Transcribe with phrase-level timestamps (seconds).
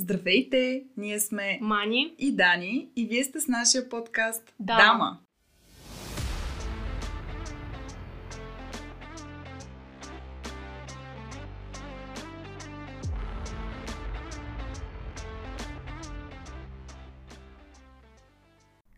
[0.00, 0.84] Здравейте!
[0.96, 4.82] Ние сме Мани и Дани и вие сте с нашия подкаст Дама.
[4.82, 5.18] Дама.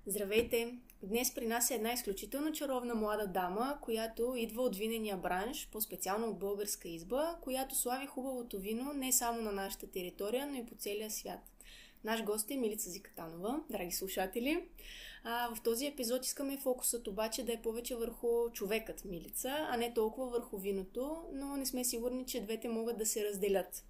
[0.07, 0.79] Здравейте!
[1.03, 6.27] Днес при нас е една изключително чаровна млада дама, която идва от винения бранш, по-специално
[6.27, 10.75] от българска изба, която слави хубавото вино не само на нашата територия, но и по
[10.75, 11.41] целия свят.
[12.05, 14.65] Наш гост е Милица Зикатанова, драги слушатели.
[15.25, 19.95] А, в този епизод искаме фокусът обаче да е повече върху човекът Милица, а не
[19.95, 23.85] толкова върху виното, но не сме сигурни, че двете могат да се разделят.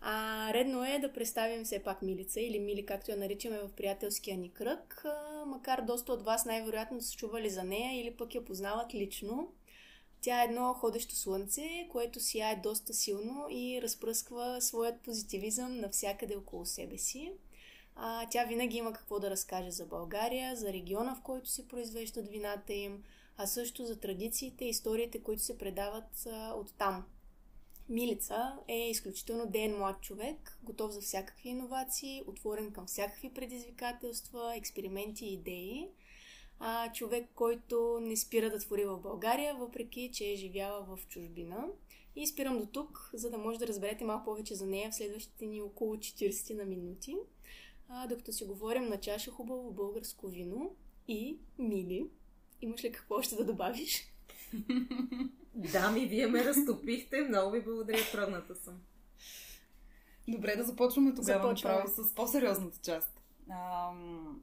[0.00, 4.36] А, редно е да представим все пак Милица или Мили, както я наричаме в приятелския
[4.36, 8.44] ни кръг, а, макар доста от вас най-вероятно са чували за нея или пък я
[8.44, 9.52] познават лично.
[10.20, 16.66] Тя е едно ходещо слънце, което сияе доста силно и разпръсква своят позитивизъм навсякъде около
[16.66, 17.32] себе си.
[17.96, 22.28] А, тя винаги има какво да разкаже за България, за региона, в който се произвеждат
[22.28, 23.02] вината им,
[23.36, 27.04] а също за традициите и историите, които се предават а, от там.
[27.88, 35.26] Милица е изключително ден млад човек, готов за всякакви иновации, отворен към всякакви предизвикателства, експерименти
[35.26, 35.88] и идеи.
[36.60, 41.68] А, човек, който не спира да твори в България, въпреки че е живяла в чужбина.
[42.16, 45.46] И спирам до тук, за да може да разберете малко повече за нея в следващите
[45.46, 47.16] ни около 40 на минути.
[47.88, 50.76] А, докато си говорим на чаша хубаво българско вино
[51.08, 52.06] и мили.
[52.62, 54.12] Имаш ли какво още да добавиш?
[55.58, 57.20] Да, ми вие ме разтопихте.
[57.20, 58.80] Много ви благодаря, тръгната съм.
[60.28, 61.74] Добре, да започваме тогава Започваме.
[61.74, 63.20] направо с по-сериозната част.
[63.50, 64.42] Ам...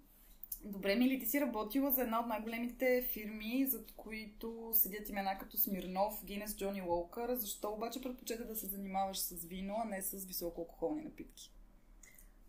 [0.64, 5.58] Добре, Мили, ти си работила за една от най-големите фирми, за които седят имена като
[5.58, 7.36] Смирнов, Гинес, Джони Уолкър.
[7.36, 11.52] Защо обаче предпочета да се занимаваш с вино, а не с високоалкохолни напитки?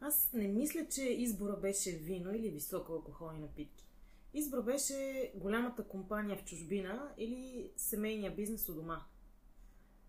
[0.00, 3.86] Аз не мисля, че избора беше вино или високо алкохолни напитки.
[4.35, 9.05] Избор беше голямата компания в чужбина или семейния бизнес у дома.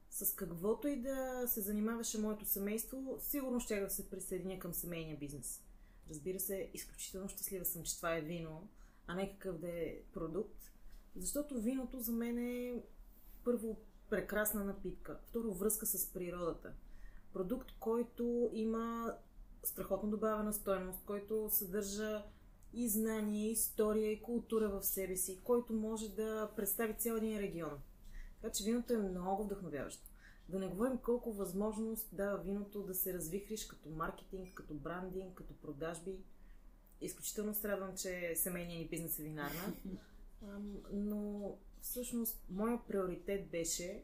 [0.10, 5.18] С каквото и да се занимаваше моето семейство, сигурно ще да се присъединя към семейния
[5.18, 5.64] бизнес.
[6.10, 8.68] Разбира се, изключително щастлива съм, че това е вино,
[9.08, 10.72] а не какъв да е продукт,
[11.16, 12.84] защото виното за мен е
[13.44, 13.78] първо
[14.10, 16.74] прекрасна напитка, второ връзка с природата.
[17.34, 19.16] Продукт, който има
[19.64, 22.24] страхотно добавена стойност, който съдържа
[22.74, 27.80] и знание, история, и култура в себе си, който може да представи цял един регион.
[28.42, 30.10] Така че виното е много вдъхновяващо.
[30.50, 35.54] Да не говорим колко възможност дава виното да се развихриш като маркетинг, като брандинг, като
[35.54, 36.16] продажби.
[37.02, 39.74] Изключително се радвам, че семейният ни бизнес е винарна.
[40.94, 44.04] Но всъщност моят приоритет беше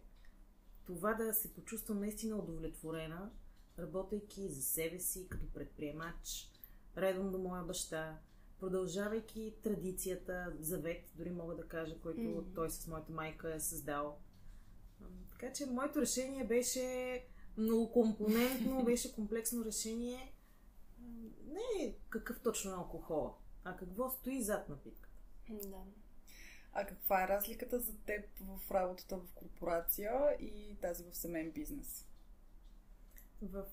[0.85, 3.31] това да се почувствам наистина удовлетворена,
[3.80, 6.51] работейки за себе си като предприемач,
[6.97, 8.18] редом до моя баща,
[8.63, 12.53] продължавайки традицията, завет, дори мога да кажа, който Мгм.
[12.56, 14.18] той с моята майка е създал.
[15.31, 17.25] Така че моето решение беше
[17.57, 20.34] многокомпонентно, беше комплексно решение.
[21.46, 25.16] Не какъв точно е алкохола, а какво стои зад напитката.
[25.50, 25.78] Да.
[26.74, 32.07] А каква е разликата за теб в работата в корпорация и тази в семейен бизнес?
[33.41, 33.66] В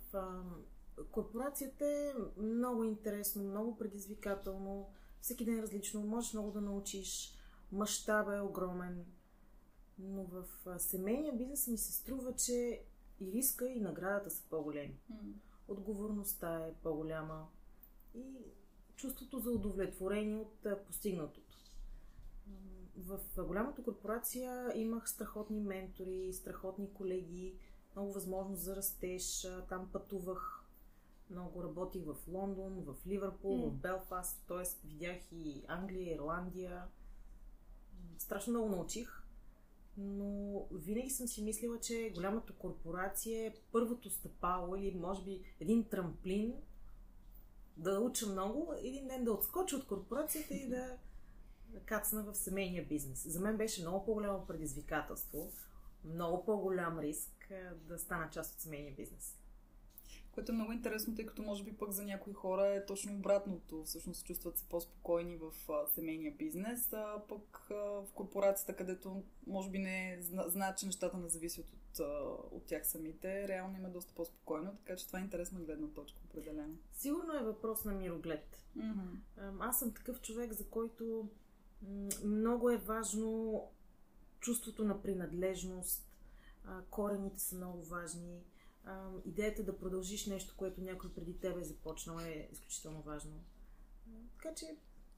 [1.11, 2.13] корпорацията е
[2.43, 4.89] много интересно, много предизвикателно,
[5.21, 7.35] всеки ден е различно, можеш много да научиш,
[7.73, 9.05] мащаба е огромен,
[9.99, 10.45] но в
[10.79, 12.83] семейния бизнес ми се струва, че
[13.21, 15.01] и риска и наградата са по-големи.
[15.69, 17.49] Отговорността е по-голяма
[18.15, 18.37] и
[18.97, 21.57] чувството за удовлетворение от постигнатото.
[22.97, 27.59] В голямата корпорация имах страхотни ментори, страхотни колеги,
[27.97, 29.49] много възможност за растеж.
[29.69, 30.60] Там пътувах,
[31.31, 33.67] много работих в Лондон, в Ливърпул, М.
[33.67, 34.87] в Белфаст, т.е.
[34.89, 36.85] видях и Англия, Ирландия.
[38.19, 39.23] Страшно много научих,
[39.97, 45.85] но винаги съм си мислила, че голямата корпорация е първото стъпало или може би един
[45.85, 46.55] трамплин
[47.77, 50.97] да уча много, един ден да отскоча от корпорацията и да,
[51.87, 53.29] кацна в семейния бизнес.
[53.29, 55.53] За мен беше много по-голямо предизвикателство,
[56.05, 59.40] много по-голям риск да стана част от семейния бизнес.
[60.41, 63.85] Което е много интересно, тъй като може би пък за някои хора е точно обратното.
[63.85, 65.53] Всъщност чувстват се по-спокойни в
[65.95, 71.17] семейния бизнес, а пък в корпорацията, където може би не е, зна, знаят, че нещата
[71.17, 72.01] не зависят от,
[72.53, 76.21] от тях самите, реално им е доста по-спокойно, така че това е интересна гледна точка,
[76.25, 76.75] определено.
[76.93, 78.65] Сигурно е въпрос на мироглед.
[78.79, 79.57] Mm-hmm.
[79.61, 81.29] Аз съм такъв човек, за който
[82.25, 83.63] много е важно
[84.41, 86.07] чувството на принадлежност.
[86.91, 88.43] Корените са много важни.
[88.85, 93.45] А, идеята да продължиш нещо, което някой преди тебе е започнал е изключително важно.
[94.37, 94.67] Така че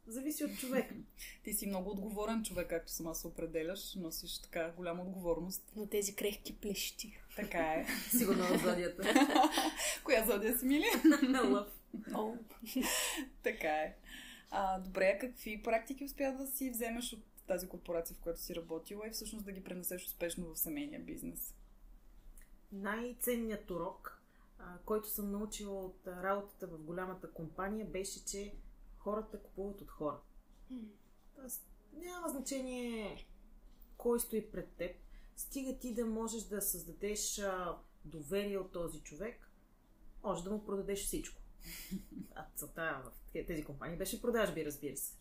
[0.07, 0.95] зависи от човека.
[1.45, 3.95] Ти си много отговорен човек, както сама се определяш.
[3.95, 5.73] Носиш така голяма отговорност.
[5.77, 7.19] Но тези крехки плещи.
[7.37, 7.87] Така е.
[8.19, 9.03] Сигурно в зодията.
[10.05, 10.87] Коя зодия си, Мили?
[11.51, 11.69] Лъв.
[12.15, 12.35] О,
[13.43, 13.97] така е.
[14.51, 18.55] А, добре, а какви практики успя да си вземеш от тази корпорация, в която си
[18.55, 21.55] работила и всъщност да ги пренесеш успешно в семейния бизнес?
[22.73, 24.23] Най-ценният урок,
[24.59, 28.55] а, който съм научила от работата в голямата компания, беше, че
[28.99, 30.21] хората купуват от хора.
[31.37, 33.27] Тоест, няма значение
[33.97, 34.97] кой стои пред теб.
[35.37, 39.51] Стига ти да можеш да създадеш а, доверие от този човек,
[40.23, 41.41] може да му продадеш всичко.
[42.35, 45.15] А целта в тези компании беше продажби, разбира се.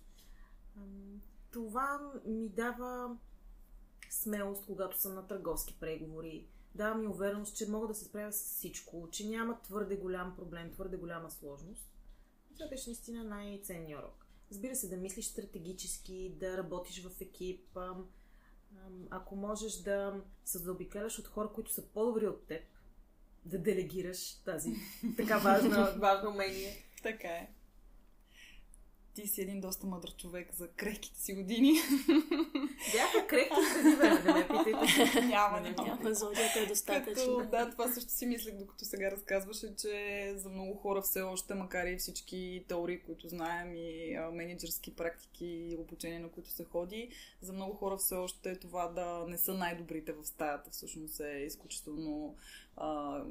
[1.51, 3.17] Това ми дава
[4.09, 6.47] смелост, когато съм на търговски преговори.
[6.75, 10.71] Дава ми увереност, че мога да се справя с всичко, че няма твърде голям проблем,
[10.71, 11.91] твърде голяма сложност.
[12.55, 14.25] Това беше наистина най-ценният урок.
[14.51, 17.77] Разбира се, да мислиш стратегически, да работиш в екип.
[19.09, 22.63] Ако можеш да се заобикаляш от хора, които са по-добри от теб,
[23.45, 24.73] да делегираш тази
[25.17, 26.85] така важна, важно умение.
[27.03, 27.53] Така е.
[29.13, 31.71] Ти си един доста мъдър човек за крехките си години.
[32.93, 35.21] Бяха крехки преди време, да ме питайте.
[35.27, 35.87] няма, Не, няма.
[35.87, 37.37] няма зодията е достатъчно.
[37.37, 41.53] Като, да, това също си мислех, докато сега разказваше, че за много хора все още,
[41.53, 46.63] макар и всички теории, които знаем и а, менеджерски практики и обучение, на които се
[46.63, 47.09] ходи,
[47.41, 52.35] за много хора все още това да не са най-добрите в стаята, всъщност е изключително
[52.83, 53.23] а,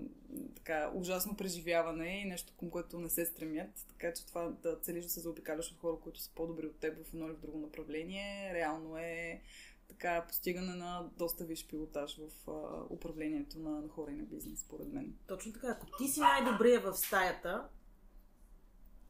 [0.56, 3.70] така, ужасно преживяване и нещо, към което не се стремят.
[3.88, 7.06] Така че това да целиш да се заобикаляш от хора, които са по-добри от теб
[7.06, 9.42] в едно или в друго направление, реално е
[9.88, 14.60] така постигане на доста виш пилотаж в а, управлението на, на хора и на бизнес,
[14.60, 15.14] според мен.
[15.26, 15.68] Точно така.
[15.68, 17.68] Ако ти си най-добрия в стаята,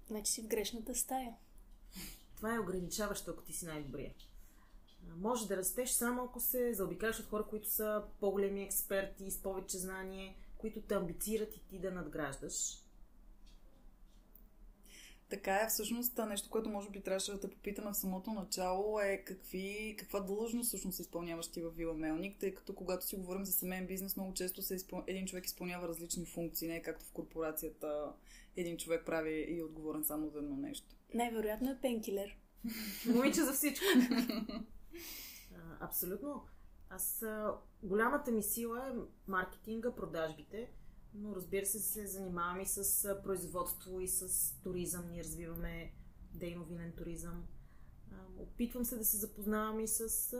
[0.06, 1.34] Значи си в грешната стая.
[2.36, 4.14] това е ограничаващо, ако ти си най-добрия.
[5.16, 9.78] Може да растеш само ако се заобикаляш от хора, които са по-големи експерти, с повече
[9.78, 12.84] знание, които те амбицират и ти да надграждаш.
[15.30, 19.22] Така е, всъщност, нещо, което може би трябваше да те попитаме в самото начало е
[19.26, 23.52] какви, каква длъжност всъщност изпълняваш ти в Вила Мелник, тъй като когато си говорим за
[23.52, 25.04] семейен бизнес, много често се изпъл...
[25.06, 28.12] един човек изпълнява различни функции, не е както в корпорацията
[28.56, 30.86] един човек прави и е отговорен само за едно нещо.
[31.14, 32.36] Най-вероятно е пенкилер.
[33.06, 33.84] Момиче за всичко.
[35.80, 36.46] Абсолютно.
[36.90, 37.24] Аз
[37.82, 38.92] голямата ми сила е
[39.30, 40.72] маркетинга, продажбите,
[41.14, 45.10] но разбира се се занимавам и с производство и с туризъм.
[45.10, 45.92] Ние развиваме
[46.34, 47.46] дейно-винен туризъм.
[48.38, 50.30] Опитвам се да се запознавам и с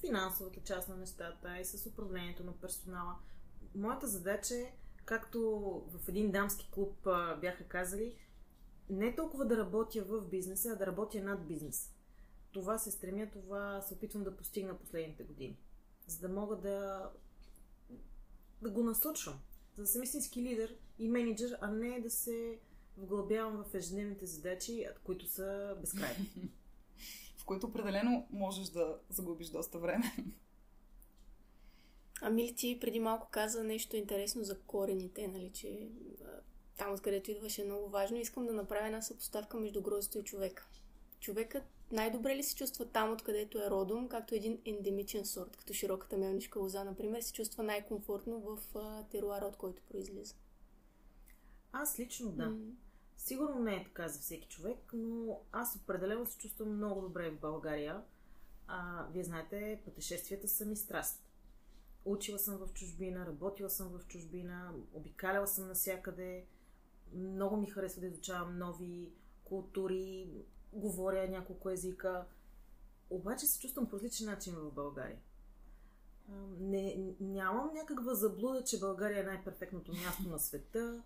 [0.00, 3.16] финансовата част на нещата, и с управлението на персонала.
[3.74, 5.40] Моята задача е, както
[5.88, 7.08] в един дамски клуб
[7.40, 8.16] бяха казали,
[8.90, 11.89] не толкова да работя в бизнеса, а да работя над бизнеса
[12.52, 15.56] това се стремя, това се опитвам да постигна последните години.
[16.06, 17.10] За да мога да,
[18.62, 19.40] да го насочвам.
[19.76, 22.58] За да съм истински лидер и менеджер, а не да се
[22.96, 26.26] вглъбявам в ежедневните задачи, които са безкрайни.
[27.36, 30.16] В които определено можеш да загубиш доста време.
[32.22, 35.88] Ами ли ти преди малко каза нещо интересно за корените, нали, че
[36.76, 38.16] там откъдето идваш е много важно.
[38.16, 40.68] Искам да направя една съпоставка между гроздето и човека.
[41.20, 41.62] Човекът
[41.92, 46.60] най-добре ли се чувства там, откъдето е родом, както един ендемичен сорт, като широката мелнишка
[46.60, 48.58] лоза, например, се чувства най-комфортно в
[49.10, 50.34] теруара, от който произлиза.
[51.72, 52.50] Аз лично да.
[52.50, 52.58] М.
[53.16, 57.40] Сигурно не е така за всеки човек, но аз определено се чувствам много добре в
[57.40, 58.02] България.
[58.66, 61.24] А, вие знаете, пътешествията са ми страст.
[62.04, 66.44] Учила съм в чужбина, работила съм в чужбина, обикаляла съм навсякъде.
[67.12, 69.12] Много ми харесва да изучавам нови
[69.44, 70.30] култури,
[70.72, 72.24] говоря няколко езика.
[73.10, 75.18] Обаче се чувствам по различен начин в България.
[76.58, 81.02] Не, нямам някаква заблуда, че България е най-перфектното място на света,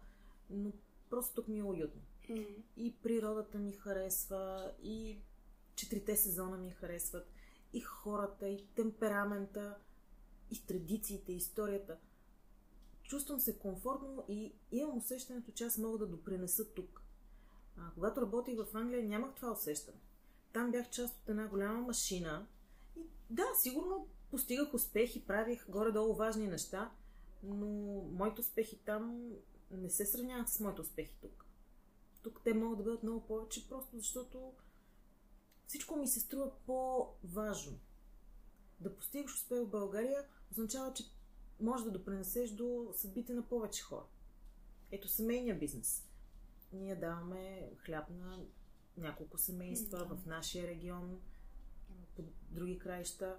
[0.51, 0.73] но
[1.11, 2.03] просто тук ми е уютно.
[2.77, 5.19] И природата ми харесва, и
[5.77, 7.33] четирите сезона ми харесват,
[7.73, 9.77] и хората, и темперамента,
[10.51, 11.99] и традициите, и историята.
[13.03, 17.04] Чувствам се комфортно и имам усещането, че аз мога да допринеса тук.
[17.77, 19.99] А, когато работих в Англия, нямах това усещане.
[20.53, 22.47] Там бях част от една голяма машина
[22.97, 23.01] и
[23.31, 26.91] да, сигурно постигах успехи, правих горе-долу важни неща,
[27.43, 27.67] но
[28.13, 29.31] моите успехи там
[29.71, 31.47] не се сравняват с моите успехи тук.
[32.23, 34.53] Тук те могат да бъдат много повече, просто защото
[35.67, 37.79] всичко ми се струва по-важно.
[38.81, 41.05] Да постигаш успех в България означава, че
[41.61, 44.07] може да допринесеш до съдбите на повече хора.
[44.91, 46.07] Ето семейния бизнес.
[46.75, 48.45] Ние даваме хляб на
[48.97, 50.05] няколко семейства Да.
[50.17, 51.21] в нашия регион,
[52.17, 53.37] по други краища.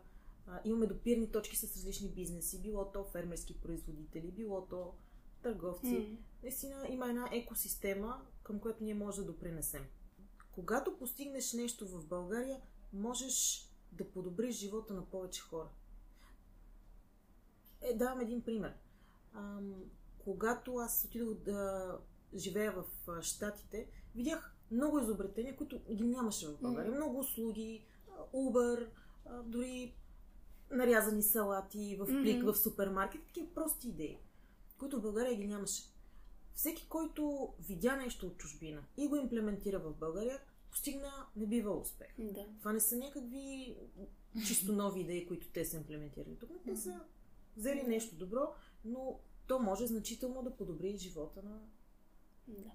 [0.47, 4.93] А, имаме допирни точки с различни бизнеси, било то фермерски производители, било то
[5.41, 6.17] търговци.
[6.43, 9.85] Наистина има една екосистема, към която ние може да допринесем.
[10.51, 12.61] Когато постигнеш нещо в България,
[12.93, 15.69] можеш да подобриш живота на повече хора.
[17.81, 18.73] Е, давам един пример.
[19.33, 19.83] Ам,
[20.19, 21.97] когато аз отидох да
[22.35, 26.91] живея в Штатите, видях много изобретения, които ги нямаше в България.
[26.91, 26.99] Мгм.
[26.99, 27.85] Много услуги,
[28.33, 28.87] Uber,
[29.43, 29.95] дори
[30.71, 32.51] нарязани салати в плик Мгм.
[32.51, 34.17] в супермаркет, такива прости идеи,
[34.77, 35.83] които в България ги нямаше.
[36.53, 40.39] Всеки, който видя нещо от чужбина и го имплементира в България,
[40.71, 42.15] постигна небива успех.
[42.19, 42.45] Да.
[42.59, 43.75] Това не са някакви
[44.47, 46.49] чисто нови идеи, които те са имплементирали тук.
[46.65, 46.99] Те са
[47.57, 48.53] взели нещо добро,
[48.85, 51.59] но то може значително да подобри живота на,
[52.47, 52.71] Да.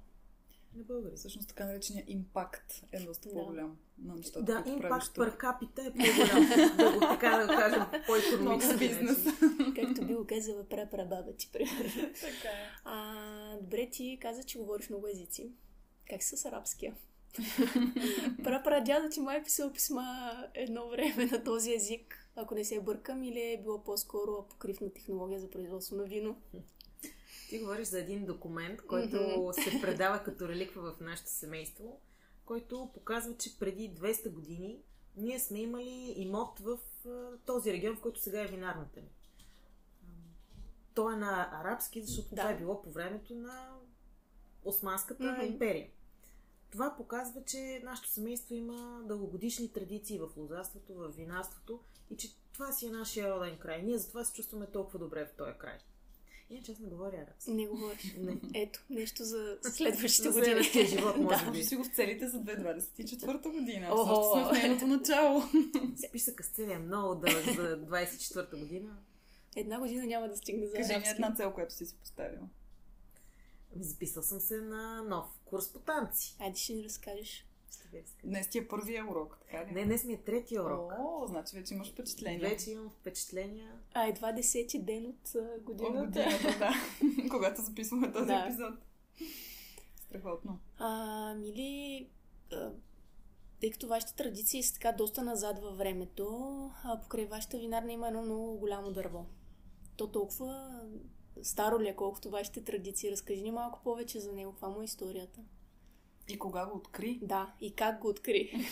[0.74, 1.16] на българи.
[1.16, 3.34] Всъщност така наречения импакт е доста Да.
[3.34, 6.48] по-голям на нещата, Да, които правиш импакт капита е по-голям.
[6.76, 9.24] да го така да го кажем по Много економически бизнес.
[9.76, 12.12] Както би го казала прапрабаба ти, примерно.
[12.20, 12.70] така е.
[12.84, 15.50] А, добре, ти каза, че говориш много езици.
[16.10, 16.94] Как си с арабския?
[18.44, 22.80] Прапра дядо ти май е писал писма едно време на този език, ако не се
[22.80, 26.36] бъркам, или е било по-скоро покривна технология за производство на вино.
[27.50, 32.00] Ти говориш за един документ, който се предава като реликва в нашето семейство,
[32.44, 34.82] който показва, че преди 200 години
[35.16, 36.78] ние сме имали имот в
[37.46, 39.08] този регион, в който сега е винарната ни.
[40.94, 42.36] То е на арабски, защото Да.
[42.36, 43.76] това е било по времето на
[44.64, 45.46] Османската Мгм.
[45.46, 45.90] империя.
[46.70, 51.80] Това показва, че нашето семейство има дългогодишни традиции в лозарството, в винарството
[52.10, 53.82] и че това си е нашия роден край.
[53.82, 55.78] Ние затова се чувстваме толкова добре в този край.
[56.50, 57.50] Иначе аз не говоря арабски.
[57.50, 58.14] Не говориш.
[58.18, 58.40] Не.
[58.54, 60.44] Ето, нещо за следващите За години.
[60.44, 61.64] следващия живот, може Да, би.
[61.64, 63.88] си го в целите за 2024 година.
[63.92, 65.42] Още сме в нейното начало.
[66.08, 68.96] Списъка с цели е много дълъг за 24-та година.
[69.56, 72.48] Една година няма да стигне за Кажи ми една цел, която си си поставила.
[73.76, 76.36] Записал съм се на нов курс по танци.
[76.40, 77.46] Айде ще ни разкажеш.
[78.24, 79.72] Днес ти е първия урок, така ли?
[79.72, 80.92] Не, днес ми е третия урок.
[80.98, 82.38] О, значи вече имаш впечатление.
[82.40, 83.72] Вече имам впечатления.
[83.94, 86.06] А, едва десети ден от а, От годината.
[86.06, 86.72] годината, да.
[87.30, 88.44] Когато записваме този Да.
[88.46, 88.74] епизод.
[89.96, 90.58] Страхотно.
[90.78, 92.08] А, мили,
[92.52, 92.70] а,
[93.60, 96.26] тъй като вашите традиции са така доста назад във времето,
[96.84, 99.26] а, покрай вашата винарна има едно много голямо дърво.
[99.96, 100.80] То толкова
[101.42, 103.10] старо ли е, колкото вашите традиции?
[103.10, 104.52] Разкажи ни малко повече за него.
[104.52, 105.40] Каква му е историята?
[106.30, 107.20] И кога го откри?
[107.22, 108.52] Да, и как го откри?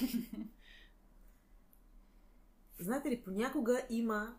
[2.79, 4.37] Знаете ли, понякога има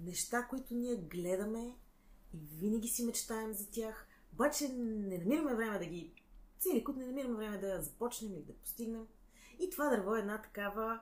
[0.00, 1.76] неща, които ние гледаме
[2.34, 6.12] и винаги си мечтаем за тях, обаче не намираме време да ги...
[6.58, 9.06] Цели, които не намираме време да започнем или да постигнем.
[9.58, 11.00] И това дърво е една такава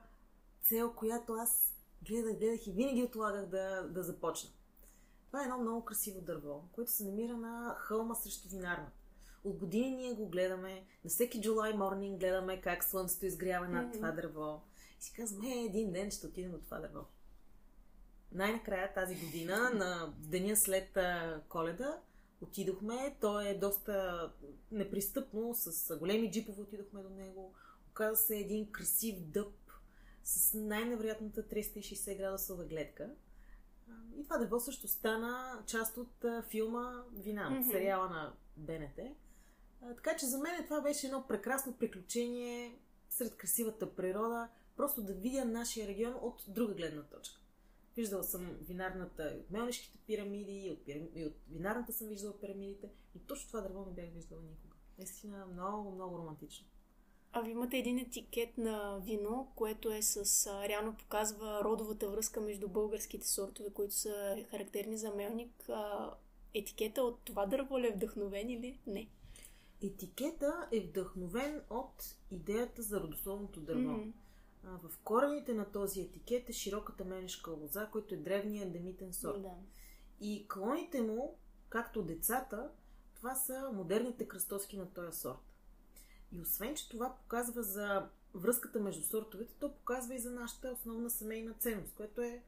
[0.62, 4.50] цел, която аз гледах, гледах и винаги отлагах да, да започна.
[5.26, 8.99] Това е едно много красиво дърво, което се намира на хълма срещу винарната.
[9.44, 10.72] От години ние го гледаме.
[11.04, 13.92] На всеки July morning гледаме как слънцето изгрява над Мгм.
[13.96, 14.62] това дърво.
[15.00, 17.00] И си казваме, е, един ден ще отидем до това дърво.
[18.32, 20.98] Най-накрая тази година, на деня след
[21.48, 22.00] коледа,
[22.40, 23.16] отидохме.
[23.20, 24.32] То е доста
[24.72, 27.54] непристъпно, с големи джипове отидохме до него.
[27.90, 29.54] Оказа се един красив дъб
[30.24, 33.10] с най-невероятната 360 градусова гледка.
[34.16, 37.70] И това дърво също стана част от филма Вина, Мгм.
[37.70, 38.98] сериала на БНТ.
[39.80, 42.78] Така че за мен това беше едно прекрасно приключение
[43.10, 47.40] сред красивата природа, просто да видя нашия регион от друга гледна точка.
[47.96, 51.08] Виждала съм винарната и от Мелнишките пирамиди, и от, пирам...
[51.14, 54.76] и от винарната съм виждала пирамидите, но точно това дърво не бях виждала никога.
[54.98, 56.66] Наистина много, много романтично.
[57.32, 60.46] А ви имате един етикет на вино, което е с...
[60.46, 65.68] А, реално показва родовата връзка между българските сортове, които са характерни за мелник.
[65.68, 66.14] А,
[66.54, 69.08] етикета от това дърво ли е вдъхновен или не?
[69.82, 73.90] Етикета е вдъхновен от идеята за родословното дърво.
[73.92, 74.12] М,
[74.64, 79.42] А, В корените на този етикет е широката менешка лоза, който е древният ендемитен сорт.
[79.42, 79.54] Да.
[80.20, 82.70] И клоните му, както децата,
[83.14, 85.38] това са модерните кръстоски на този сорт.
[86.32, 91.10] И освен, че това показва за връзката между сортовете, то показва и за нашата основна
[91.10, 92.42] семейна ценност, което е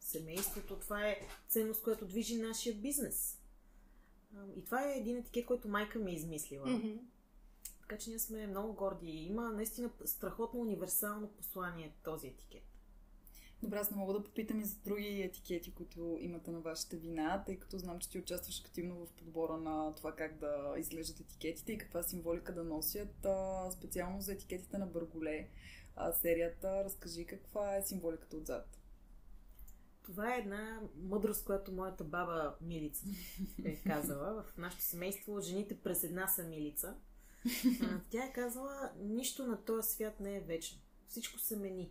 [0.00, 0.76] семейството.
[0.76, 3.35] Това е ценност, която движи нашия бизнес.
[4.56, 6.66] И това е един етикет, който майка ми е измислила.
[6.66, 6.92] Мгм.
[7.80, 9.10] Така че ние сме много горди.
[9.10, 12.62] Има наистина страхотно универсално послание този етикет.
[13.62, 17.42] Добре, аз не мога да попитам и за други етикети, които имате на вашите вина,
[17.46, 21.72] тъй като знам, че ти участваш активно в подбора на това как да изглеждат етикетите
[21.72, 23.26] и каква символика да носят.
[23.72, 25.48] Специално за етикетите на Бърголе
[26.12, 28.75] серията, разкажи каква е символиката отзад.
[30.06, 33.06] Това е една мъдрост, която моята баба Милица
[33.64, 34.42] е казала.
[34.42, 36.94] В нашето семейство жените през една са Милица.
[38.10, 40.78] Тя е казала, нищо на този свят не е вечно.
[41.08, 41.90] Всичко се мени.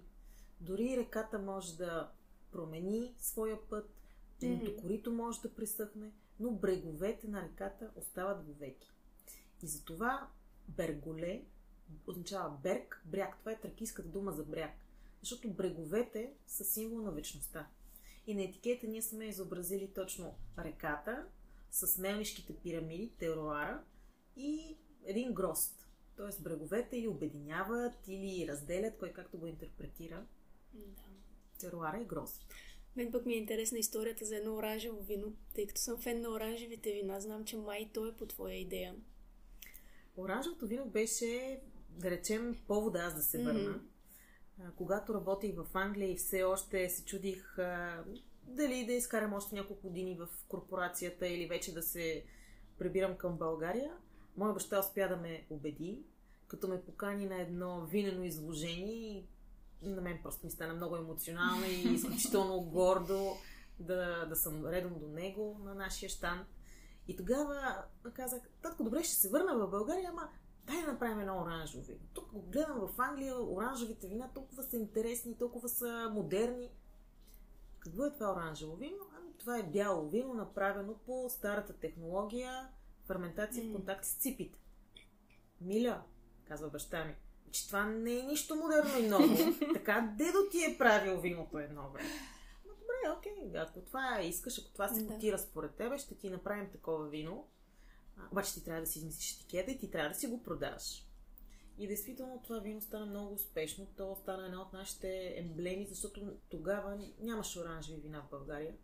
[0.62, 2.12] Дори реката може да
[2.52, 3.90] промени своя път,
[4.42, 4.82] mm-hmm.
[4.82, 8.92] корито може да пресъхне, но бреговете на реката остават вовеки.
[9.64, 10.28] И затова
[10.68, 11.46] Берголе
[12.08, 13.40] означава берг, бряг.
[13.40, 14.72] Това е тракийската дума за бряг.
[15.22, 17.68] Защото бреговете са символ на вечността.
[18.28, 21.26] И на етикета ние сме изобразили точно реката
[21.72, 23.84] с мелнишките пирамиди, теруара
[24.36, 25.88] и един грост.
[26.16, 30.26] Тоест бреговете или обединяват, или разделят, кой както го интерпретира.
[30.74, 31.02] Да.
[31.60, 32.46] Теруара и грост.
[32.96, 36.30] Мен пък ми е интересна историята за едно оранжево вино, тъй като съм фен на
[36.30, 37.20] оранжевите вина.
[37.20, 38.96] Знам, че май то е по твоя идея.
[40.18, 43.70] Оранжевото вино беше, да речем, повода аз да се върна.
[43.70, 43.95] Mm-hmm.
[44.76, 47.56] Когато работих в Англия и все още се чудих
[48.44, 52.26] дали да изкарам още няколко години в корпорацията или вече да се
[52.78, 53.92] прибирам към България,
[54.38, 56.04] моя баща успя да ме убеди,
[56.48, 59.26] като ме покани на едно винено изложение
[59.82, 63.32] и на мен просто ми стана много емоционално и изключително гордо
[63.80, 66.48] да, да съм редом до него на нашия штант.
[67.08, 67.84] И тогава
[68.14, 70.30] казах, татко, добре, ще се върна в България, ама
[70.66, 72.00] дай да направим едно оранжево вино.
[72.14, 76.72] Тук го гледам в Англия, оранжевите вина толкова са интересни, толкова са модерни.
[77.80, 78.98] Какво е това оранжево вино?
[79.18, 82.70] Ами, това е бяло вино, направено по старата технология,
[83.08, 84.60] ферментация в контакт с ципите.
[85.62, 86.04] Миля,
[86.48, 87.16] казва баща ми,
[87.52, 89.36] че това не е нищо модерно и ново.
[89.74, 92.10] така, дедо ти е правил виното едно време.
[92.66, 96.72] Но добре, окей, ако това искаш, ако това се котира според тебе, ще ти направим
[96.72, 97.48] такова вино.
[98.32, 101.06] Обаче ти трябва да си измислиш етикета и ти трябва да си го продаш.
[101.78, 103.88] И действително това вино стана много успешно.
[103.98, 108.76] То стана една от нашите емблеми, защото тогава нямаше оранжеви вина в България.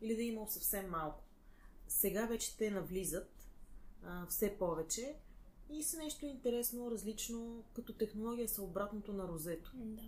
[0.00, 1.24] Или да е имало съвсем малко.
[1.88, 3.30] Сега вече те навлизат
[4.02, 5.16] а, все повече
[5.70, 9.72] и са нещо интересно, различно, като технология са обратното на розето.
[9.74, 10.02] Да.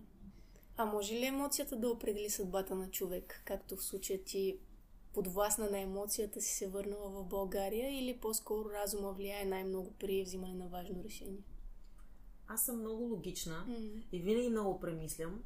[0.77, 4.59] А може ли емоцията да определи съдбата на човек, както в случая ти
[5.13, 10.55] подвластна на емоцията си се върнала в България или по-скоро разума влияе най-много при взимане
[10.55, 11.43] на важно решение?
[12.47, 14.03] Аз съм много логична mm.
[14.13, 15.45] и винаги много премислям.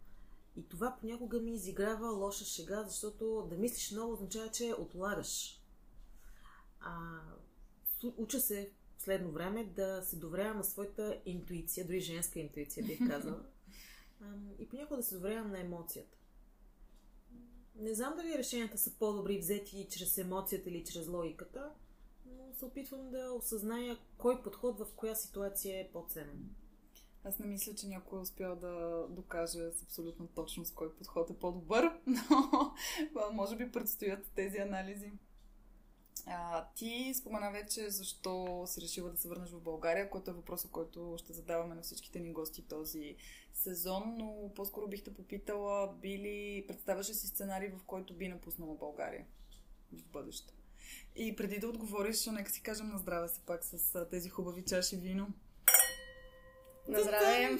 [0.56, 5.60] И това понякога ми изиграва лоша шега, защото да мислиш много означава, че отлагаш.
[6.80, 7.20] А,
[8.16, 13.44] уча се последно време да се доверявам на своята интуиция, дори женска интуиция бих казала.
[14.58, 16.18] и понякога да се доверявам на емоцията.
[17.74, 21.70] Не знам дали решенията са по-добри взети чрез емоцията или чрез логиката,
[22.26, 26.54] но се опитвам да осъзная кой подход в коя ситуация е по-ценен.
[27.24, 31.38] Аз не мисля, че някой е успял да докаже с абсолютна точност кой подход е
[31.38, 35.12] по-добър, но може би предстоят тези анализи.
[36.26, 40.70] А, ти спомена вече защо си решила да се върнеш в България, който е въпросът,
[40.70, 43.16] който ще задаваме на всичките ни гости този
[43.52, 48.74] сезон, но по-скоро бих те попитала, би ли представяше си сценарий, в който би напуснала
[48.74, 49.26] България
[49.92, 50.54] в бъдеще?
[51.16, 54.96] И преди да отговориш, нека си кажем на здраве се пак с тези хубави чаши
[54.96, 55.28] вино.
[56.88, 57.58] На здраве!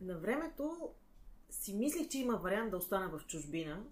[0.00, 0.90] на времето
[1.50, 3.84] си мислех, че има вариант да остана в чужбина,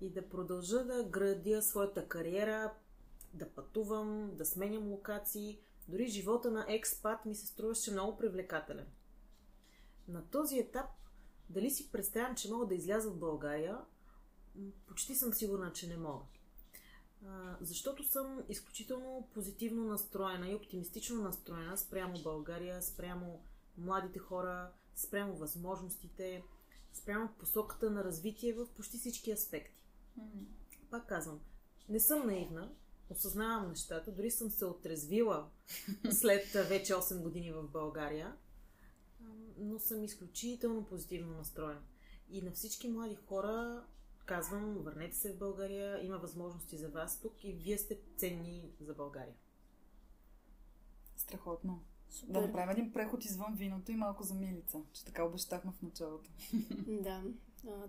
[0.00, 2.72] и да продължа да градя своята кариера,
[3.34, 5.58] да пътувам, да сменям локации.
[5.88, 8.86] Дори живота на експат ми се струваше много привлекателен.
[10.08, 10.86] На този етап,
[11.50, 13.78] дали си представям, че мога да изляза в България,
[14.86, 16.24] почти съм сигурна, че не мога.
[17.60, 23.42] защото съм изключително позитивно настроена и оптимистично настроена спрямо България, спрямо
[23.78, 26.42] младите хора, спрямо възможностите,
[26.92, 29.83] спрямо посоката на развитие в почти всички аспекти.
[30.90, 31.40] Пак казвам,
[31.88, 32.72] не съм наивна,
[33.10, 35.48] осъзнавам нещата, дори съм се отрезвила
[36.10, 38.36] след вече 8 години в България,
[39.58, 41.82] но съм изключително позитивно настроена.
[42.30, 43.84] И на всички млади хора
[44.26, 48.94] казвам, върнете се в България, има възможности за вас тук и вие сте ценни за
[48.94, 49.34] България.
[51.16, 51.82] Страхотно.
[52.08, 52.32] Супер.
[52.32, 56.30] Да направим един преход извън виното и малко за милица, че така обещахме в началото.
[57.02, 57.22] Да.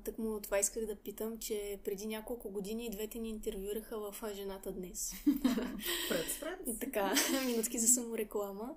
[0.03, 4.71] Так му това исках да питам, че преди няколко години двете ни интервюраха в Жената
[4.71, 5.13] днес.
[6.09, 6.79] Пред.
[6.79, 7.13] Така,
[7.45, 8.75] минутки за самореклама.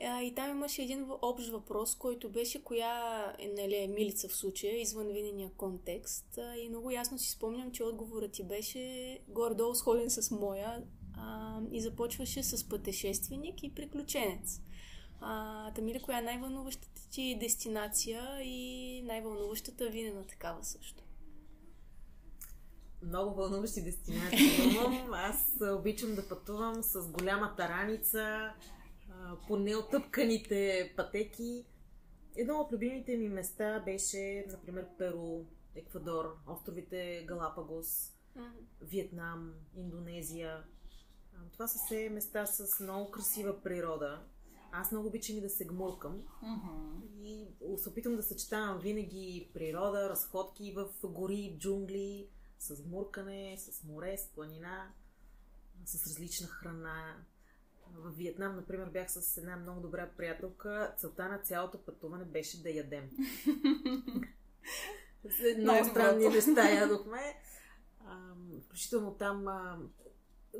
[0.00, 4.80] И там имаше един общ въпрос, който беше коя е, нали, е милица в случая,
[4.80, 6.38] извън винения контекст.
[6.58, 10.82] И много ясно си спомням, че отговорът ти беше горе-долу сходен с моя
[11.16, 14.60] а, и започваше с пътешественик и приключенец.
[15.26, 21.02] А, Тамиля, коя е най-вълнуващата ти дестинация и най-вълнуващата винена такава също?
[23.02, 25.12] Много вълнуващи дестинации имам.
[25.12, 28.52] Аз обичам да пътувам с голямата раница,
[29.46, 31.64] по неотъпканите пътеки.
[32.36, 38.12] Едно от любимите ми места беше, например, Перу, Еквадор, островите Галапагос,
[38.80, 40.64] Виетнам, Индонезия.
[41.52, 44.22] Това са все места с много красива природа.
[44.76, 46.22] Аз много обичам и да се гмуркам.
[46.44, 47.22] Uh-huh.
[47.22, 47.46] И
[47.78, 54.26] се опитвам да съчетавам винаги природа, разходки в гори, джунгли, с гмуркане, с море, с
[54.26, 54.92] планина,
[55.84, 57.16] с различна храна.
[57.96, 60.94] В Виетнам, например, бях с една много добра приятелка.
[60.98, 63.10] Целта на цялото пътуване беше да ядем.
[65.58, 67.36] много странни неща ядохме.
[68.66, 69.46] Включително там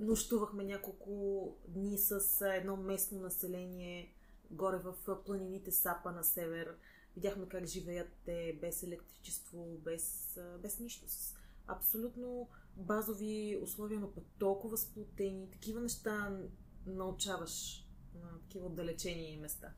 [0.00, 4.14] нощувахме няколко дни с едно местно население
[4.50, 6.76] горе в планините Сапа на север.
[7.16, 11.08] Видяхме как живеят те без електричество, без, без нищо.
[11.08, 11.34] С
[11.66, 15.50] абсолютно базови условия, но пък толкова сплотени.
[15.50, 16.38] Такива неща
[16.86, 19.72] научаваш на такива отдалечени места.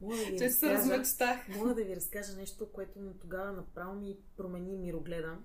[0.00, 1.02] Мога да ви, Че разкажа,
[1.56, 5.38] мога да ви разкажа нещо, което тогава направо ми промени мирогледа.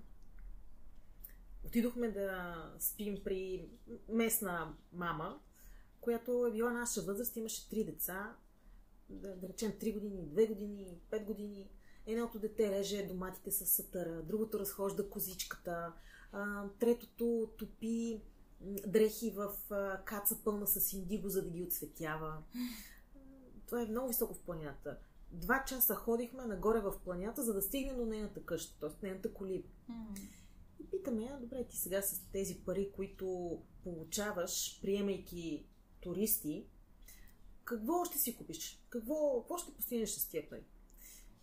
[1.64, 3.68] Отидохме да спим при
[4.08, 5.40] местна мама,
[6.00, 8.36] която е била наша възраст, имаше три деца,
[9.08, 11.70] да, да речем 3 години, 2 години, 5 години.
[12.06, 15.92] Едното дете реже доматите с сатъра, другото разхожда козичката,
[16.78, 18.22] третото топи
[18.86, 19.52] дрехи в
[20.04, 22.42] каца пълна с индиго, за да ги отсветява.
[23.66, 24.98] Това е много високо в планината.
[25.32, 29.06] Два часа ходихме нагоре в планината, за да стигнем до нейната къща, т.е.
[29.06, 29.68] нейната колиба.
[30.80, 35.66] И питаме я, добре, ти сега с тези пари, които получаваш, приемайки
[36.00, 36.66] туристи,
[37.64, 38.82] какво ще си купиш?
[38.88, 40.64] Какво, какво ще постигнеш с тия пари?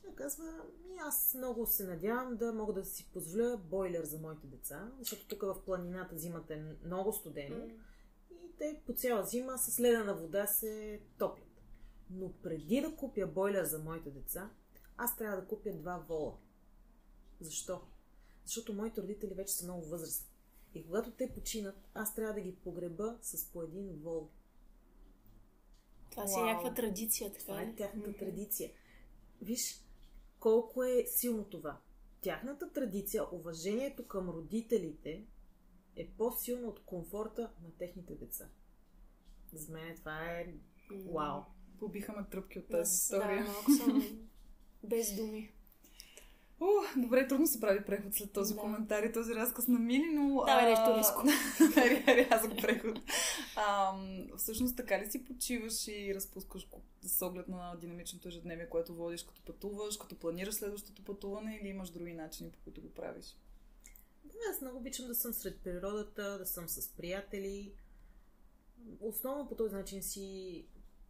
[0.02, 0.46] Тя казва,
[0.88, 5.28] ми аз много се надявам да мога да си позволя бойлер за моите деца, защото
[5.28, 7.72] тук в планината зимата е много студено mm.
[8.32, 11.64] и те по цяла зима с ледена вода се топлят.
[12.10, 14.50] Но преди да купя бойлер за моите деца,
[14.98, 16.38] аз трябва да купя два вола.
[17.42, 17.82] Защо?
[18.48, 20.28] Защото моите родители вече са много възрастни.
[20.76, 24.30] И когато те починат, аз трябва да ги погреба с по един вол.
[26.12, 28.20] Това си е някаква традиция, така Това е тяхната mm-hmm.
[28.20, 28.72] традиция.
[29.42, 29.82] Виж,
[30.40, 31.82] колко е силно това.
[32.22, 35.26] Тяхната традиция, уважението към родителите
[35.96, 38.50] е по-силно от комфорта на техните деца.
[39.54, 40.54] За мен това е
[41.14, 41.42] вау.
[41.80, 43.44] Побиха ме тръпки от тази история.
[43.44, 44.28] Да, малко съм
[44.84, 45.57] без думи.
[46.60, 46.68] О,
[46.98, 48.60] добре, трудно се прави преход след този да.
[48.60, 50.44] коментар и този разказ на Мили, но...
[50.46, 51.24] Да, е нещо риско.
[52.32, 53.00] рязък преход.
[53.56, 53.94] А,
[54.38, 56.68] всъщност така ли си почиваш и разпускаш
[57.02, 61.90] с оглед на динамичното ежедневие, което водиш като пътуваш, като планираш следващото пътуване или имаш
[61.90, 63.38] други начини, по които го правиш?
[64.24, 67.72] Да, аз много обичам да съм сред природата, да съм с приятели.
[69.00, 70.66] Основно по този начин си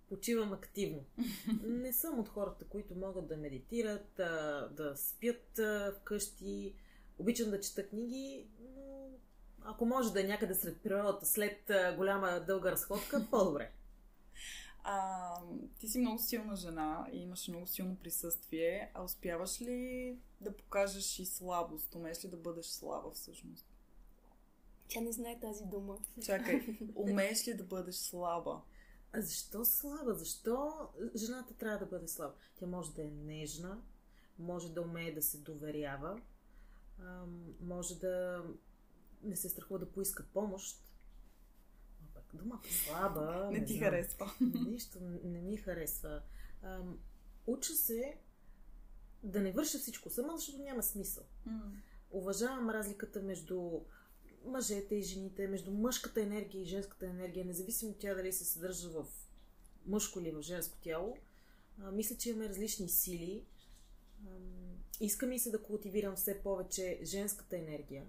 [0.10, 1.04] почивам активно.
[1.64, 4.14] Не съм от хората, които могат да медитират,
[4.72, 5.60] да спят
[5.98, 6.74] вкъщи.
[7.20, 9.10] Обичам да чета книги, но
[9.62, 13.72] ако може да е някъде сред природата след голяма дълга разходка, по-добре.
[14.84, 15.34] А,
[15.80, 21.20] ти си много силна жена и имаш много силно присъствие, а успяваш ли да покажеш
[21.20, 21.96] и слабост?
[21.96, 23.66] Умееш ли да бъдеш слаба всъщност?
[24.88, 25.98] Тя не знае тази дума.
[26.26, 28.62] Чакай, умееш ли да бъдеш слаба?
[29.14, 30.14] А защо слаба?
[30.14, 32.34] Защо жената трябва да бъде слаба?
[32.56, 33.82] Тя може да е нежна,
[34.40, 36.22] може да умее да се доверява,
[37.62, 38.44] може да
[39.24, 40.84] не се страхува да поиска помощ.
[42.02, 43.50] Но пък думата слаба...
[43.52, 44.32] не, не ти знам, харесва.
[44.68, 46.22] Нищо не ми харесва.
[47.48, 48.18] Уча се
[49.24, 51.24] да не върша всичко сама, защото няма смисъл.
[51.48, 51.62] Mm.
[52.12, 53.82] Уважавам разликата между
[54.46, 59.06] мъжете и жените, между мъжката енергия и женската енергия, независимо тя дали се съдържа в
[59.86, 61.18] мъжко или в женско тяло.
[61.92, 63.46] Мисля, че имаме различни сили.
[64.26, 64.30] А,
[65.00, 68.06] иска ми се да култивирам все повече женската енергия,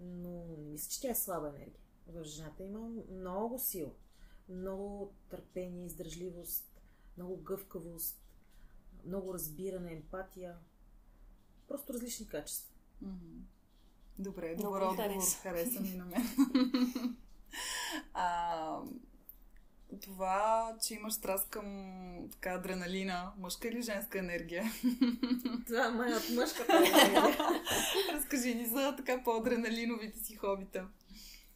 [0.00, 1.80] но не мисля, че тя е слаба енергия.
[2.06, 3.92] В жената има много сила,
[4.48, 6.82] много търпение, издръжливост,
[7.16, 8.22] много гъвкавост,
[9.06, 10.56] много разбиране, емпатия.
[11.68, 12.74] Просто различни качества.
[13.04, 13.40] Mm-hmm.
[14.18, 15.22] Добре, добър отговор.
[15.42, 16.26] Хареса ми на мен.
[18.14, 18.78] а,
[20.02, 24.64] това, че имаш страст към така адреналина, мъжка или женска енергия?
[25.66, 27.62] Това е моят мъжката енергия.
[28.12, 30.88] Разкажи ни за така по-адреналиновите си хобита.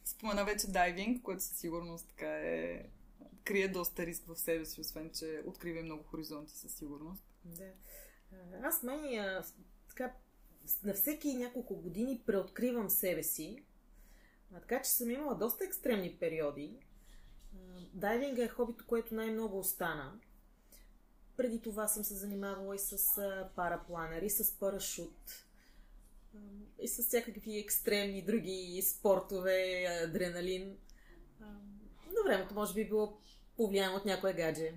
[0.05, 2.85] Спомена вече дайвинг, което със сигурност така е
[3.43, 7.23] крие доста риск в себе си, освен че открива много хоризонти със сигурност.
[7.45, 7.71] Да.
[8.63, 9.19] Аз май
[9.87, 10.13] така
[10.83, 13.63] на всеки няколко години преоткривам себе си.
[14.53, 16.77] А, така че съм имала доста екстремни периоди.
[17.93, 20.19] Дайвинга е хобито, което най-много остана.
[21.37, 22.97] Преди това съм се занимавала и с
[23.55, 25.45] парапланер, и с парашут,
[26.81, 30.77] и с всякакви екстремни други спортове, адреналин.
[32.07, 33.17] На времето може би било
[33.57, 34.73] повлияно от някое гадже.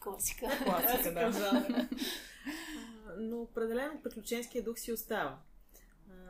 [0.00, 0.46] Класика.
[0.64, 1.88] Класика, да.
[3.18, 5.38] Но определено приключенския дух си остава.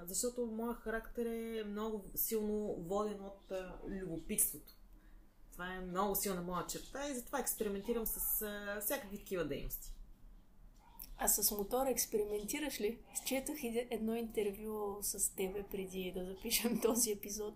[0.05, 3.53] Защото моят характер е много силно воден от
[3.89, 4.73] любопитството.
[5.53, 8.45] Това е много силна моя черта и затова експериментирам с
[8.81, 9.93] всякакви такива дейности.
[11.23, 12.99] А с мотора експериментираш ли?
[13.15, 13.57] Изчетах
[13.91, 17.55] едно интервю с тебе преди да запишем този епизод.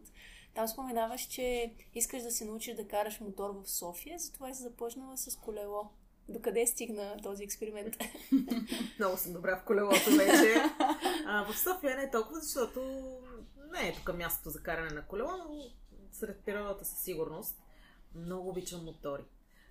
[0.55, 5.17] Там споменаваш, че искаш да се научиш да караш мотор в София, затова си започнала
[5.17, 5.91] с колело.
[6.29, 7.97] Докъде стигна този експеримент?
[8.99, 10.55] Много съм добра в колелото вече.
[11.27, 12.81] А, в София не е толкова, защото
[13.73, 15.65] не е тук мястото за каране на колело, но
[16.13, 17.59] сред природата със сигурност.
[18.15, 19.25] Много обичам мотори.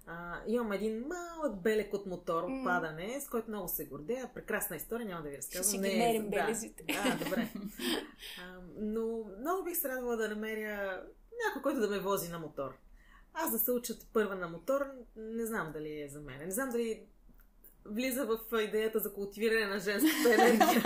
[0.07, 2.63] А, имам един малък белек от мотор, mm.
[2.63, 4.29] падане, с който много се гордея.
[4.33, 5.63] Прекрасна история, няма да ви разказвам.
[5.63, 6.83] Ще си ги мерим да, белезите.
[6.83, 7.49] Да, добре.
[8.41, 11.03] А, но много бих се радвала да намеря
[11.45, 12.77] някой, който да ме вози на мотор.
[13.33, 14.81] Аз да се уча първа на мотор,
[15.15, 16.45] не знам дали е за мен.
[16.45, 17.05] Не знам дали
[17.85, 20.83] влиза в идеята за култивиране на женската енергия.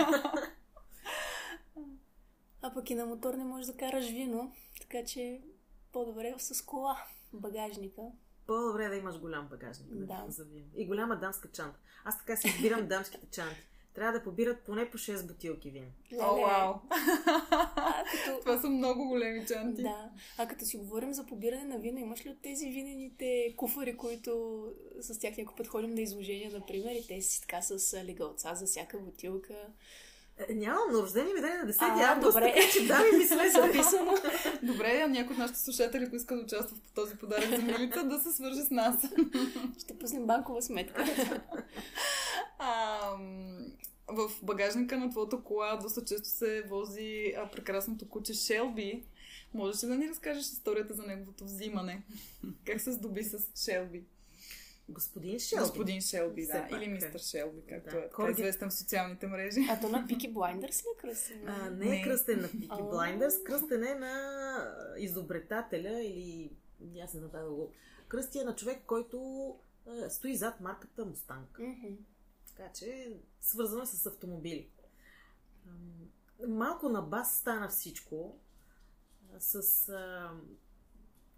[2.62, 5.42] А пък и на мотор не можеш да караш вино, така че
[5.92, 8.02] по-добре с кола, багажника.
[8.46, 9.88] По-добре да имаш голям багажник.
[9.90, 10.24] Да.
[10.28, 10.66] За вино.
[10.76, 11.78] И голяма дамска чанта.
[12.04, 13.68] Аз така си избирам дамските чанти.
[13.98, 15.84] Трябва да побират поне по 6 бутилки вин.
[16.20, 16.74] О, вау!
[18.12, 18.40] като...
[18.40, 19.82] Това са много големи чанти.
[19.82, 20.10] Да.
[20.38, 24.62] А като си говорим за побиране на вина, имаш ли от тези винените куфари, които
[25.00, 28.66] с тях някой път ходим на изложения, например, и те си така с легалца за
[28.66, 29.54] всяка бутилка?
[30.48, 32.54] Е, нямам, но рождение ми даде на 10 август, добре.
[32.54, 34.14] така че да ми мисля записано.
[34.62, 38.04] добре, а някой от нашите слушатели, ако иска да участва в този подарък за Милица,
[38.04, 38.96] да се свържи с нас.
[39.84, 41.04] Ще пуснем банкова сметка.
[42.58, 43.10] а,
[44.08, 49.04] в багажника на твоята кола доста често се вози а, прекрасното куче Шелби.
[49.54, 52.02] Можеш ли да ни разкажеш историята за неговото взимане?
[52.66, 54.04] как се здоби с Шелби?
[54.88, 55.60] Господин Шелби.
[55.60, 56.66] Господин Шелби, да.
[56.70, 57.98] Пак, Или мистер Шелби, както да.
[57.98, 58.32] е Корги...
[58.32, 59.60] известен в социалните мрежи.
[59.70, 61.48] А то на Пики Блайндърс ли е кръстен?
[61.48, 66.50] А, не, не е кръстен на Пики Блайндърс, кръстен е на изобретателя или
[67.04, 67.72] аз не знам да го...
[68.08, 69.54] Кръстия на човек, който
[70.08, 71.58] стои зад марката Мустанг.
[71.58, 71.96] Mm-hmm.
[72.58, 74.70] Така че свързано с автомобили.
[76.48, 78.38] Малко на бас стана всичко.
[79.38, 79.92] С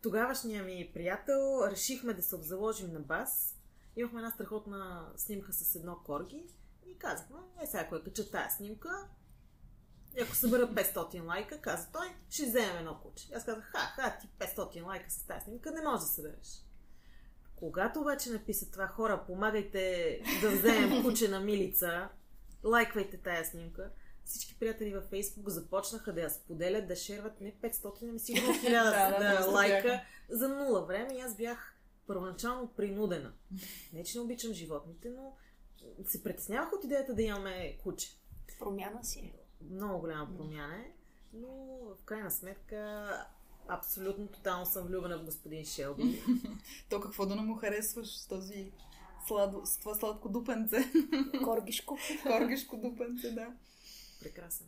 [0.03, 3.57] тогавашния ми приятел решихме да се обзаложим на бас.
[3.97, 6.47] Имахме една страхотна снимка с едно корги
[6.87, 9.09] и казахме, е сега ако я кача тази снимка,
[10.17, 13.29] и ако събера 500 лайка, каза той, ще вземем едно куче.
[13.35, 16.70] Аз казах, ха, ха, ти 500 лайка с тази снимка не можеш да събереш.
[17.61, 22.09] Когато обаче написа това, хора, помагайте да вземем куче на милица,
[22.65, 23.91] лайквайте тая снимка,
[24.25, 28.71] всички приятели във Фейсбук започнаха да я споделят, да шерват не 500, ами сигурно 1000
[28.71, 33.33] да, да, лайка за нула време и аз бях първоначално принудена.
[33.93, 35.37] Не, че не обичам животните, но
[36.05, 38.09] се притеснявах от идеята да имаме куче.
[38.59, 39.33] Промяна си е.
[39.71, 40.93] Много голяма промяна е,
[41.33, 41.49] но
[42.01, 43.11] в крайна сметка
[43.69, 46.23] абсолютно тотално съм влюбена в господин Шелби.
[46.91, 48.73] То какво да не му харесваш с този
[49.27, 50.77] сладо, с това сладко дупенце?
[51.45, 51.99] Коргишко.
[52.23, 53.53] Коргишко дупенце, да.
[54.21, 54.67] Прекрасен.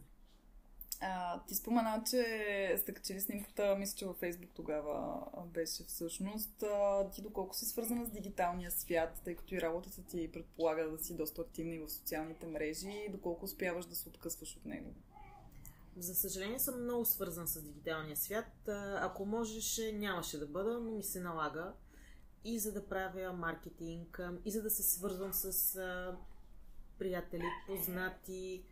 [1.05, 6.63] А, ти спомена, че сте качили снимката, мисля, че във Фейсбук тогава беше всъщност.
[6.63, 11.05] А, ти доколко си свързана с дигиталния свят, тъй като и работата ти предполага да
[11.05, 14.95] си доста активна и в социалните мрежи, доколко успяваш да се откъсваш от него?
[15.97, 18.69] За съжаление съм много свързан с дигиталния свят.
[19.01, 21.73] Ако можеше, нямаше да бъда, но ми се налага
[22.45, 25.79] и за да правя маркетинг, и за да се свързвам с
[26.99, 28.65] приятели, познати,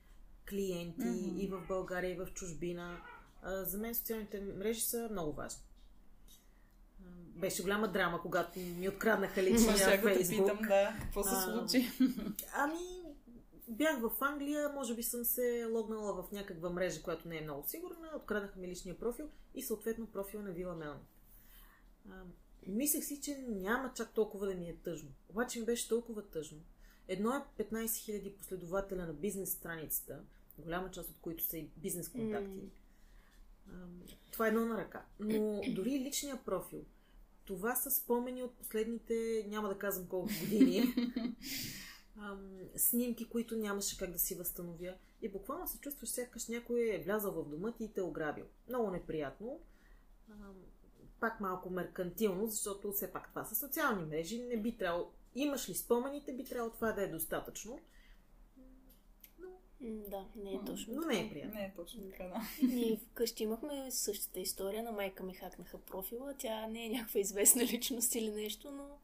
[0.48, 1.40] клиенти mm-hmm.
[1.40, 3.00] и в България, и в чужбина.
[3.44, 5.62] За мен социалните мрежи са много важни.
[7.36, 10.46] Беше голяма драма, когато ми откраднаха личния Фейсбук.
[10.46, 10.98] Да питам, да.
[11.00, 11.90] Какво се случи?
[12.54, 12.78] ами,
[13.70, 17.68] бях в Англия, може би съм се логнала в някаква мрежа, която не е много
[17.68, 21.06] сигурна, откраднаха ми личния профил и съответно профил на Вила Мелник.
[22.66, 25.08] Мислех си, че няма чак толкова да ми е тъжно.
[25.28, 26.58] Обаче ми беше толкова тъжно.
[27.08, 30.24] Едно е 15 000 последователя на бизнес страницата,
[30.58, 32.70] голяма част от които са и бизнес контакти.
[33.70, 34.16] Mm.
[34.30, 35.04] Това е едно на ръка.
[35.20, 36.84] Но дори личния профил.
[37.44, 40.94] Това са спомени от последните, няма да казвам колко години,
[42.76, 44.94] снимки, които нямаше как да си възстановя.
[45.22, 48.44] И буквално се чувстваш сякаш някой е влязъл в дома ти и те е ограбил.
[48.68, 49.60] Много неприятно.
[51.20, 54.38] Пак малко меркантилно, защото все пак това са социални мрежи.
[54.38, 55.10] Не би трябвало.
[55.34, 57.80] Имаш ли спомените, би трябвало това да е достатъчно.
[59.80, 60.94] Да, не е точно.
[60.94, 61.54] Но не е приятно.
[61.54, 62.66] Не е точно така, да.
[62.66, 64.82] Ние вкъщи имахме същата история.
[64.82, 66.34] На майка ми хакнаха профила.
[66.38, 68.98] Тя не е някаква известна личност или нещо, но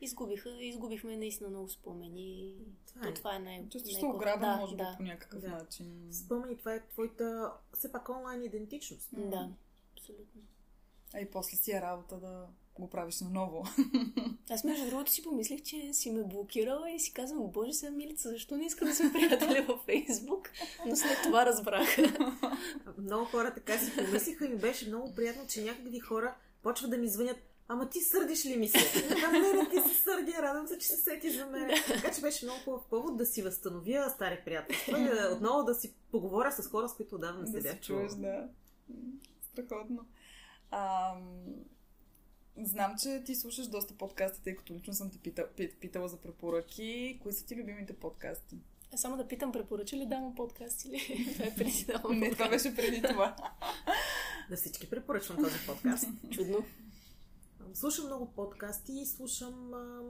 [0.00, 2.54] изгубиха, изгубихме наистина много спомени.
[2.86, 4.90] Това е, То, това е най- Чувстваш се ограбен, да, може да.
[4.90, 5.48] би, по някакъв да.
[5.48, 6.08] начин.
[6.12, 9.08] Спомени, това е твоята, все пак онлайн идентичност.
[9.12, 9.50] Да,
[9.92, 10.40] абсолютно.
[11.14, 12.46] А и после си е работа да
[12.78, 13.64] го правиш наново.
[14.50, 18.28] Аз между другото си помислих, че си ме блокирала и си казвам, боже сега Милица,
[18.28, 20.50] защо не искам да сме приятели във Фейсбук?
[20.86, 21.88] Но след това разбрах.
[22.98, 26.98] много хора така си помислиха и ми беше много приятно, че някакви хора почват да
[26.98, 27.36] ми звънят
[27.70, 29.08] Ама ти сърдиш ли ми се?
[29.08, 31.70] Така, не, не, ти се сърди, радвам се, че се сети за мен.
[31.86, 35.94] Така че беше много хубав повод да си възстановя стари приятелства и отново да си
[36.10, 38.08] поговоря с хора, с които отдавна не се бях чувала.
[38.08, 38.48] Да,
[39.52, 40.06] Страхотно.
[40.70, 41.44] Ам...
[42.62, 45.44] Знам, че ти слушаш доста подкасти, тъй като лично съм те питал,
[45.80, 47.18] питала за препоръки.
[47.22, 48.58] Кои са ти любимите подкасти?
[48.94, 52.48] А само да питам, препоръча ли Дамо подкаст или това е преди Дамо Не, това
[52.48, 53.36] беше преди това.
[54.50, 56.08] да всички препоръчвам този подкаст.
[56.30, 56.64] Чудно.
[57.74, 60.02] Слушам много подкасти, слушам а,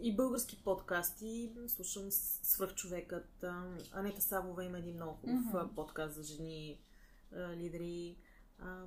[0.00, 3.44] и български подкасти, слушам Свръхчовекът.
[3.44, 5.74] А, Анета Савова има един много хубав mm-hmm.
[5.74, 6.80] подкаст за жени
[7.36, 8.16] а, лидери.
[8.58, 8.84] А,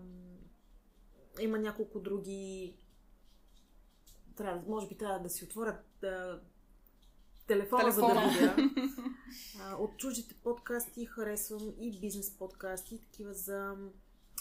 [1.39, 2.75] има няколко други.
[4.35, 6.41] Трябва, може би трябва да си отворят а,
[7.47, 8.55] телефона, телефона, за да видя.
[9.79, 13.75] от чуждите подкасти харесвам и бизнес подкасти, такива за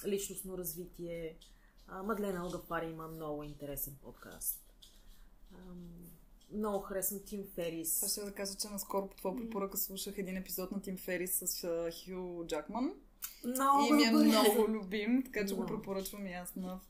[0.06, 1.38] личностно развитие.
[2.04, 4.62] Мадлена Алгафари има много интересен подкаст.
[6.52, 7.94] Много харесвам Тим Ферис.
[7.96, 11.42] Това ще да кажа, че наскоро по твоя препоръка слушах един епизод на Тим Ферис
[11.44, 12.92] с Хю Джакман.
[13.44, 16.80] Много и ми е много любим, така че го препоръчвам и аз на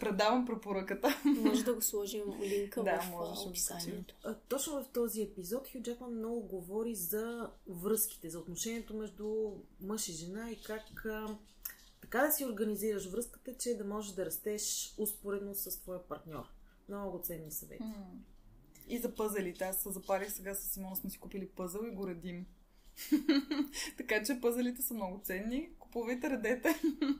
[0.00, 1.20] предавам препоръката.
[1.24, 4.14] Може да го сложим линка да, в описанието.
[4.48, 10.12] Точно в този епизод Хю Джакман много говори за връзките, за отношението между мъж и
[10.12, 10.82] жена и как
[12.02, 16.44] така да си организираш връзката, че да можеш да растеш успоредно с твоя партньор.
[16.88, 17.82] Много ценни съвети.
[17.82, 18.18] Mm.
[18.88, 19.64] И за пъзелите.
[19.64, 22.46] Аз се запалих сега с Симона, сме си купили пъзъл и го редим.
[23.96, 25.70] така че пъзелите са много ценни.
[25.78, 26.74] Купувайте, редете.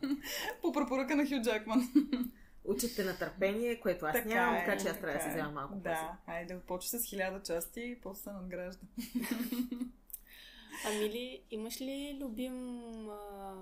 [0.63, 1.89] По препоръка на Хю Джакман.
[2.65, 5.51] Учите на търпение, което аз така нямам, е, така че аз трябва да си взема
[5.51, 6.09] малко Да, пъзел.
[6.27, 8.87] айде, почва с хиляда части и после се надгражда.
[10.87, 13.55] Ами ли, имаш ли любим а,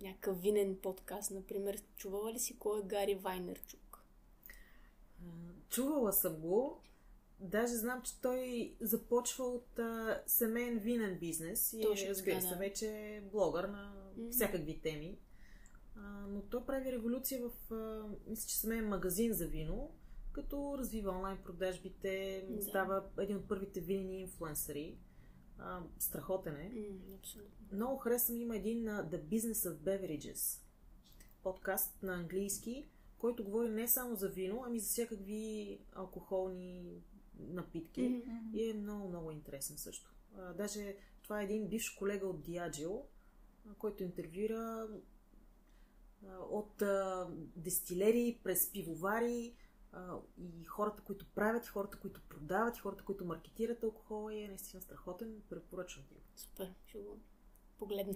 [0.00, 1.82] някакъв винен подкаст, например.
[1.96, 4.04] Чувала ли си кой е Гари Вайнерчук?
[5.70, 6.80] Чувала съм го.
[7.40, 12.56] Даже знам, че той започва от а, семейен винен бизнес и Точно, разбира се, да.
[12.56, 14.30] вече е блогър на mm-hmm.
[14.30, 15.18] всякакви теми.
[15.96, 19.90] А, но той прави революция в, а, мисля, че семейен магазин за вино,
[20.32, 22.62] като развива онлайн продажбите, да.
[22.62, 24.96] става един от първите винени инфлуенсъри.
[25.62, 26.70] А, страхотен е.
[26.74, 27.66] Mm, абсолютно.
[27.72, 30.60] Много харесвам, има един на The Business of Beverages
[31.42, 36.84] подкаст на английски, който говори не само за вино, ами за всякакви алкохолни
[37.38, 38.00] напитки.
[38.00, 38.54] Mm-hmm.
[38.54, 40.14] И е много, много интересен също.
[40.38, 43.02] А, даже това е един бивш колега от Diageo,
[43.78, 44.88] който интервюира
[46.26, 49.54] а, от а, дестилери през пивовари,
[50.38, 54.82] и хората, които правят, и хората, които продават, и хората, които маркетират алкохола е наистина
[54.82, 55.42] страхотен.
[55.50, 56.14] Препоръчвам ти.
[56.36, 57.18] Супер, ще го
[57.78, 58.14] погледна.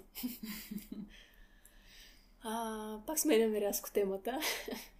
[2.47, 4.39] А, пак сменяме рязко темата.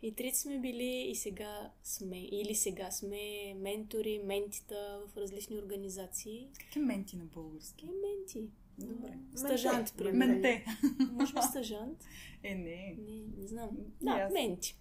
[0.03, 6.49] И трите сме били и сега сме, или сега сме ментори, ментита в различни организации.
[6.59, 7.87] Как е менти на български?
[7.87, 8.51] Е менти.
[8.79, 9.19] Добре.
[9.35, 10.33] Стажант, примерно.
[10.33, 10.65] Менте.
[11.13, 12.05] Може би стажант?
[12.43, 12.97] Е, не.
[12.99, 13.71] Не, не знам.
[14.03, 14.79] Да, менти.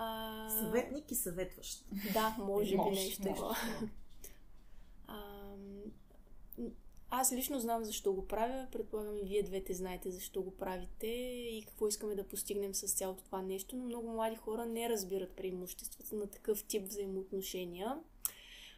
[0.00, 0.50] А...
[0.50, 1.84] Съветник и съветващ.
[2.12, 3.56] Да, може би нещо такова.
[7.10, 8.66] Аз лично знам защо го правя.
[8.72, 13.24] Предполагам и вие двете знаете защо го правите и какво искаме да постигнем с цялото
[13.24, 17.98] това нещо, но много млади хора не разбират преимуществата на такъв тип взаимоотношения.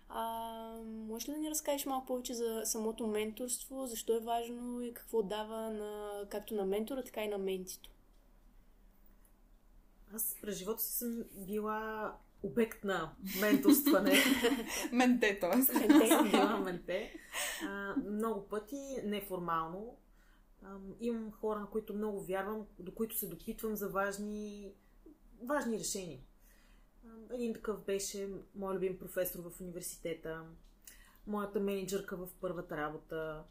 [0.09, 4.95] А, може ли да ни разкажеш малко повече за самото менторство, защо е важно и
[4.95, 7.91] какво дава на, както на ментора, така и на ментито?
[10.15, 14.13] Аз през живота си съм била обект на менторстване.
[14.93, 15.57] менте, т.е.
[15.89, 16.09] Менте.
[16.09, 17.13] съм била менте.
[17.69, 19.97] А, много пъти, неформално.
[20.63, 24.73] А, имам хора, на които много вярвам, до които се допитвам за важни,
[25.43, 26.21] важни решения.
[27.07, 30.45] А, един такъв беше мой любим професор в университета,
[31.27, 33.45] моята менеджерка в първата работа,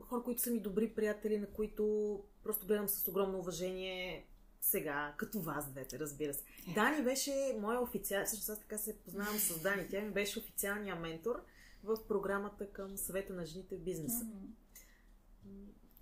[0.00, 4.26] хора, които са ми добри приятели, на които просто гледам с огромно уважение
[4.62, 6.44] сега, като вас двете, разбира се.
[6.74, 10.96] Дани беше моя официал, също аз така се познавам с Дани, тя ми беше официалния
[10.96, 11.44] ментор
[11.84, 14.24] в програмата към съвета на жените в бизнеса.
[14.24, 14.62] Mm-hmm.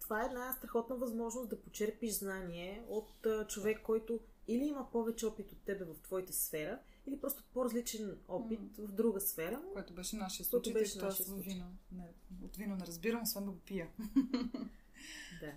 [0.01, 5.53] Това е една страхотна възможност да почерпиш знание от човек, който или има повече опит
[5.53, 8.87] от тебе в твоята сфера, или просто по-различен опит mm.
[8.87, 9.63] в друга сфера.
[9.73, 11.53] Което беше нашия случай, беше нашия случай.
[11.53, 11.67] Вино.
[11.93, 13.89] Не, от вино не разбирам, освен да го пия.
[15.41, 15.53] да.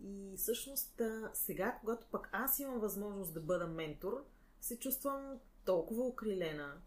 [0.00, 1.00] И всъщност
[1.34, 4.24] сега, когато пък аз имам възможност да бъда ментор,
[4.60, 6.82] се чувствам толкова окрилена.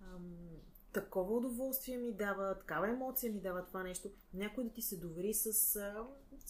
[0.00, 0.48] Ам,
[0.92, 4.10] такова удоволствие ми дава, такава емоция ми дава това нещо.
[4.34, 5.96] Някой да ти се довери с, с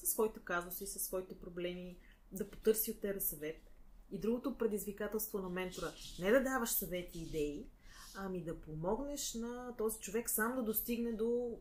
[0.07, 1.99] своите казуси, с своите проблеми,
[2.33, 3.71] да потърси от тебе съвет.
[4.11, 7.67] И другото предизвикателство на ментора не да даваш съвети и идеи,
[8.15, 11.59] ами да помогнеш на този човек сам да достигне до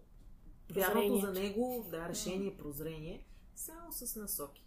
[0.71, 3.25] вярното за него, да, решение, прозрение,
[3.57, 4.63] само с насоки.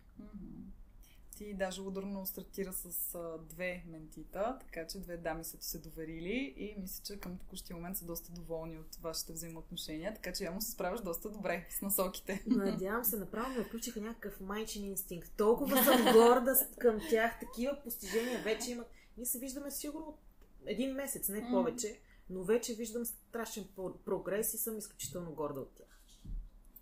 [1.36, 5.78] Ти даже ударно стартира с а, две ментита, така че две дами са ти се
[5.78, 10.45] доверили и мисля, че към текущия момент са доста доволни от вашите взаимоотношения, така че
[10.45, 12.45] явно се справяш доста добре с насоките.
[12.47, 15.32] Надявам се, направо ме включиха някакъв майчин инстинкт.
[15.36, 18.91] Толкова съм горда към тях, такива постижения вече имат.
[19.16, 20.18] Ние се виждаме сигурно
[20.66, 23.68] един месец, не повече, но вече виждам страшен
[24.05, 26.01] прогрес и съм изключително горда от тях.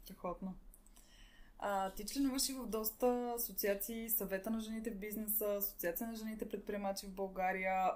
[0.05, 0.55] Страхотно.
[1.59, 6.49] А, ти членуваш и в доста асоциации, съвета на жените в бизнеса, асоциация на жените
[6.49, 7.91] предприемачи в България.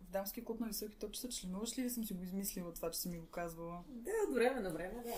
[0.00, 2.98] В дамски клуб на високи топчета членуваш ли или съм си го измислила това, че
[2.98, 3.84] си ми го казвала?
[3.88, 5.14] Да, от време на време, да.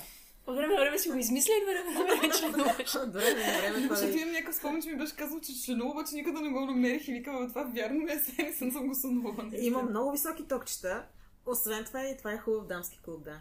[0.46, 2.94] От време на време си го измисля и време на време членуваш.
[2.94, 5.90] От време на време това Защото имам някакъв спомен, че ми беше казал, че членува,
[5.90, 8.94] обаче никъде не го намерих и викам, това вярно ли е, не съм, съм го
[8.94, 9.50] сънувала.
[9.58, 11.06] Имам много високи токчета.
[11.46, 13.40] Освен това и това е хубав дамски клуб, да.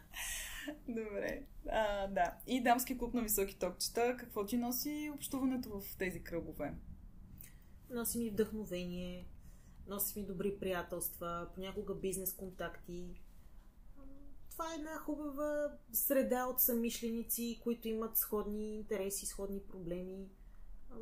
[0.88, 1.44] Добре.
[1.70, 2.38] А, да.
[2.48, 4.18] И дамски клуб на високи топчета.
[4.20, 6.74] Какво ти носи общуването в тези кръгове?
[7.90, 9.28] Носи ми вдъхновение,
[9.88, 13.22] носи ми добри приятелства, понякога бизнес контакти.
[14.52, 20.30] Това е една хубава среда от самишленици, които имат сходни интереси, сходни проблеми.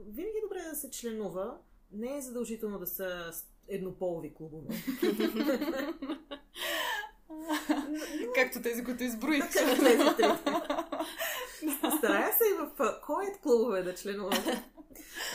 [0.06, 1.58] Винаги е добре да се членува.
[1.92, 3.32] Не е задължително да са
[3.68, 4.76] еднополови клубове.
[8.36, 9.50] Както тези, които изброих.
[9.50, 9.66] тези
[11.98, 12.72] Старая се и в
[13.06, 14.44] коят клубове да членувам.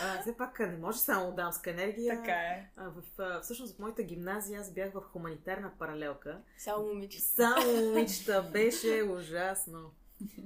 [0.03, 2.17] А, все пак не може само дамска енергия.
[2.17, 2.71] Така е.
[2.77, 6.39] А, в, а, всъщност в моята гимназия аз бях в хуманитарна паралелка.
[6.59, 7.25] Само момичета.
[7.25, 8.43] Само момичета.
[8.53, 9.91] Беше ужасно.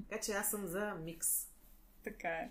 [0.09, 1.28] Така че аз съм за микс.
[2.05, 2.50] Така е.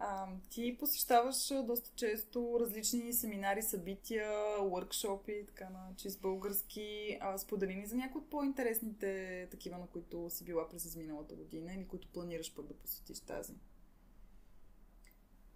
[0.00, 7.18] А, ти посещаваш доста често различни семинари, събития, workshopи, така на чист български.
[7.20, 11.74] А, сподели ни за някои от по-интересните такива, на които си била през изминалата година
[11.74, 13.54] или които планираш пък да посетиш тази.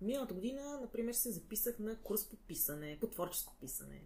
[0.01, 4.03] Миналата година, например, се записах на курс по писане, по творческо писане.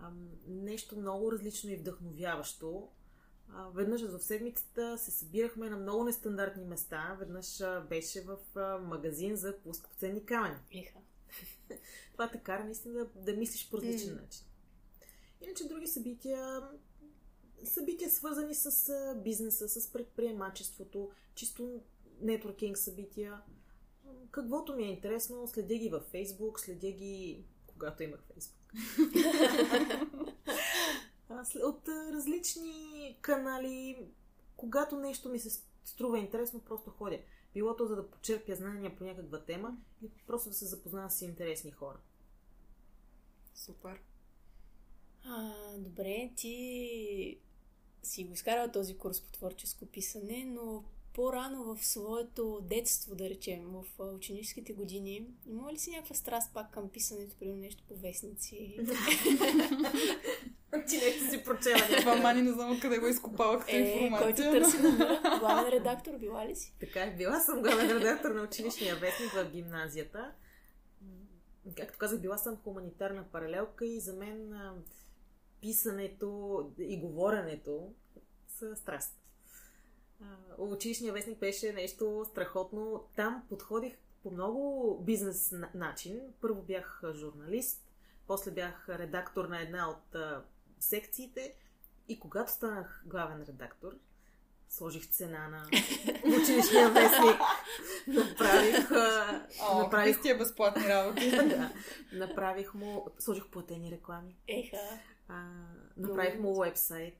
[0.00, 0.12] А,
[0.46, 2.88] нещо много различно и вдъхновяващо
[3.74, 7.16] веднъж в седмицата се събирахме на много нестандартни места.
[7.18, 8.38] Веднъж беше в
[8.80, 10.56] магазин за плоскоценни камъни.
[10.70, 10.98] Иха.
[12.12, 14.20] Това те кара наистина да, да мислиш по различен mm.
[14.20, 14.46] начин.
[15.40, 16.68] Иначе други събития,
[17.64, 18.92] събития свързани с
[19.24, 21.80] бизнеса, с предприемачеството, чисто
[22.20, 23.40] нетворкинг събития.
[24.30, 28.58] Каквото ми е интересно, следя ги във Фейсбук, следя ги когато имах Фейсбук.
[31.64, 34.06] от различни канали,
[34.56, 37.18] когато нещо ми се струва интересно, просто ходя.
[37.54, 41.22] Било то за да почерпя знания по някаква тема или просто да се запозная с
[41.22, 41.98] интересни хора.
[43.54, 44.00] Супер.
[45.24, 47.38] А, добре, ти
[48.02, 53.64] си го изкарала този курс по творческо писане, но по-рано в своето детство, да речем,
[53.64, 58.78] в ученическите години, има ли си някаква страст пак към писането, при нещо по вестници?
[60.70, 61.78] Ти нещо си прочела.
[62.00, 64.50] Това мани не знам откъде го изкопала като е, информация.
[64.50, 66.74] Който търси на главен редактор, била ли си?
[66.80, 70.32] Така е, била съм главен редактор на училищния вестник в гимназията.
[71.76, 74.54] Както казах, била съм хуманитарна паралелка и за мен
[75.60, 77.92] писането и говоренето
[78.48, 79.20] са страст.
[80.58, 83.04] Училищния вестник беше нещо страхотно.
[83.16, 86.20] Там подходих по много бизнес начин.
[86.40, 87.84] Първо бях журналист,
[88.26, 90.16] после бях редактор на една от
[90.80, 91.54] секциите.
[92.08, 93.92] И когато станах главен редактор,
[94.68, 95.66] сложих цена на
[96.42, 97.40] училищния вестник,
[98.06, 98.90] направих...
[99.62, 101.30] О, направих тия безплатни работи.
[101.30, 101.72] да,
[102.12, 103.06] направих му...
[103.18, 104.36] Сложих платени реклами.
[104.48, 105.00] Еха.
[105.28, 105.50] А,
[105.96, 107.14] направих му уебсайт.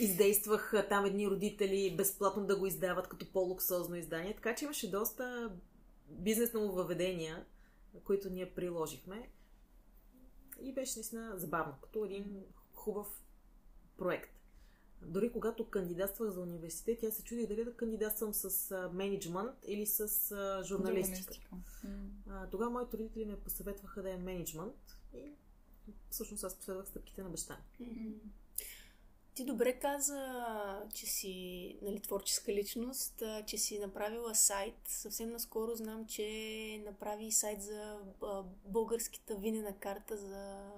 [0.00, 4.34] Издействах там едни родители безплатно да го издават като по-луксозно издание.
[4.34, 5.52] Така че имаше доста
[6.08, 7.44] бизнес нововъведения,
[8.04, 9.30] които ние приложихме.
[10.62, 12.44] И беше наистина забавно, като един
[12.86, 13.22] хубав
[13.98, 14.30] проект.
[15.02, 20.62] Дори когато кандидатствах за университет, тя се чуди дали да кандидатствам с менеджмент или с
[20.64, 21.48] журналистика.
[21.84, 22.50] Mm.
[22.50, 25.32] Тогава моите родители ме посъветваха да е менеджмент и
[26.10, 28.14] всъщност аз последвах стъпките на баща Mm-hmm.
[29.34, 30.22] Ти добре каза,
[30.94, 34.74] че си нали, творческа личност, че си направила сайт.
[34.88, 37.98] Съвсем наскоро знам, че направи сайт за
[38.64, 40.70] българската винена карта за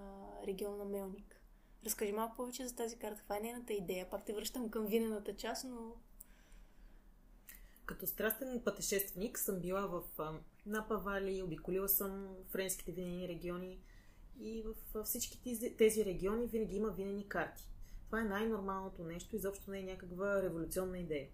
[0.46, 1.37] региона Мелник.
[1.84, 3.18] Разкажи малко повече за тази карта.
[3.18, 4.10] Каква е нейната идея?
[4.10, 5.94] Пак те връщам към винената част, но...
[7.86, 10.02] Като страстен пътешественик съм била в
[10.66, 13.80] Напа Вали, обиколила съм френските винени региони
[14.40, 17.68] и в всички тези региони винаги има винени карти.
[18.06, 21.28] Това е най-нормалното нещо, изобщо не е някаква революционна идея.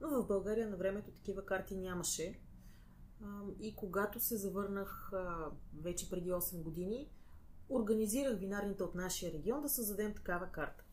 [0.00, 2.40] Но в България на времето такива карти нямаше.
[3.60, 5.12] И когато се завърнах
[5.74, 7.10] вече преди 8 години,
[7.68, 10.84] организирах винарните от нашия регион да създадем такава карта.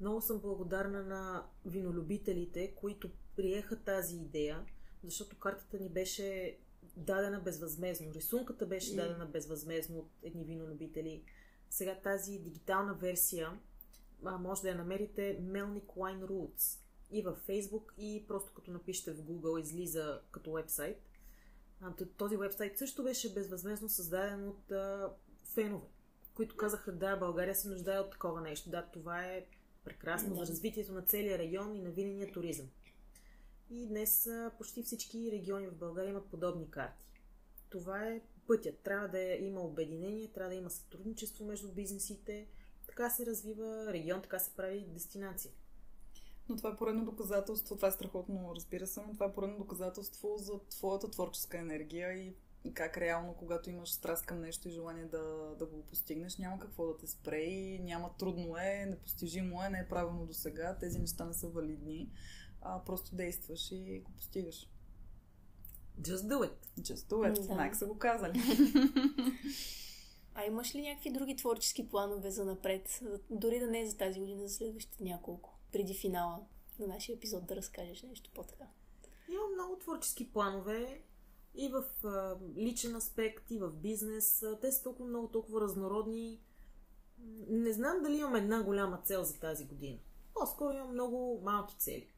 [0.00, 4.64] Много съм благодарна на винолюбителите, които приеха тази идея,
[5.04, 6.58] защото картата ни беше
[6.96, 8.14] дадена безвъзмезно.
[8.14, 11.22] Рисунката беше дадена безвъзмезно от едни винолюбители.
[11.70, 13.60] Сега тази дигитална версия
[14.24, 16.78] а, може да я намерите Melnick Wine Roots
[17.10, 21.02] и във Facebook и просто като напишете в Google излиза като вебсайт.
[22.16, 25.12] Този вебсайт също беше безвъзмезно създаден от а,
[25.56, 25.86] фенове,
[26.34, 28.70] които казаха да, България се нуждае от такова нещо.
[28.70, 29.46] Да, това е
[29.84, 32.66] прекрасно за развитието на целия район и на винения туризъм.
[33.70, 34.28] И днес
[34.58, 37.06] почти всички региони в България имат подобни карти.
[37.70, 38.78] Това е пътят.
[38.78, 42.46] Трябва да има обединение, трябва да има сътрудничество между бизнесите,
[42.86, 45.52] така се развива регион, така се прави дестинация.
[46.48, 50.36] Но това е поредно доказателство, това е страхотно, разбира се, но това е поредно доказателство
[50.36, 52.34] за твоята творческа енергия и,
[52.66, 56.58] и как реално, когато имаш страст към нещо и желание да, да го постигнеш, няма
[56.58, 60.76] какво да те спре и няма трудно е, непостижимо е, не е правилно до сега,
[60.80, 62.10] тези неща не са валидни,
[62.60, 64.70] а просто действаш и го постигаш.
[66.00, 66.80] Just do it.
[66.80, 67.46] Just do it.
[67.48, 67.54] Да.
[67.54, 68.40] Майк са го казали.
[70.34, 73.00] А имаш ли някакви други творчески планове за напред?
[73.30, 75.58] Дори да не е за тази година, за следващите няколко.
[75.72, 76.40] Преди финала
[76.78, 78.64] на нашия епизод да разкажеш нещо по-така.
[79.28, 81.02] Имам много творчески планове
[81.56, 81.84] и в
[82.56, 84.44] личен аспект, и в бизнес.
[84.60, 86.40] Те са толкова много, толкова разнородни.
[87.48, 89.98] Не знам дали имам една голяма цел за тази година.
[90.34, 92.12] По-скоро имам много малки цели.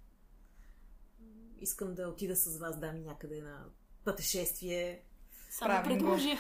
[1.61, 3.64] Искам да отида с вас, дами, някъде на
[4.05, 5.05] пътешествие,
[5.51, 6.28] само предложи.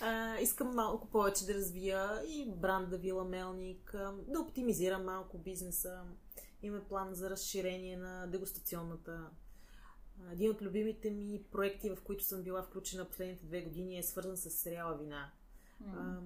[0.00, 3.94] а, искам малко повече да развия и бранда Вила Мелник,
[4.28, 6.02] да оптимизирам малко бизнеса.
[6.62, 9.30] Имаме план за разширение на дегустационната.
[10.32, 14.36] Един от любимите ми проекти, в които съм била включена последните две години, е свързан
[14.36, 15.32] с сериала Вина,
[15.82, 16.18] mm.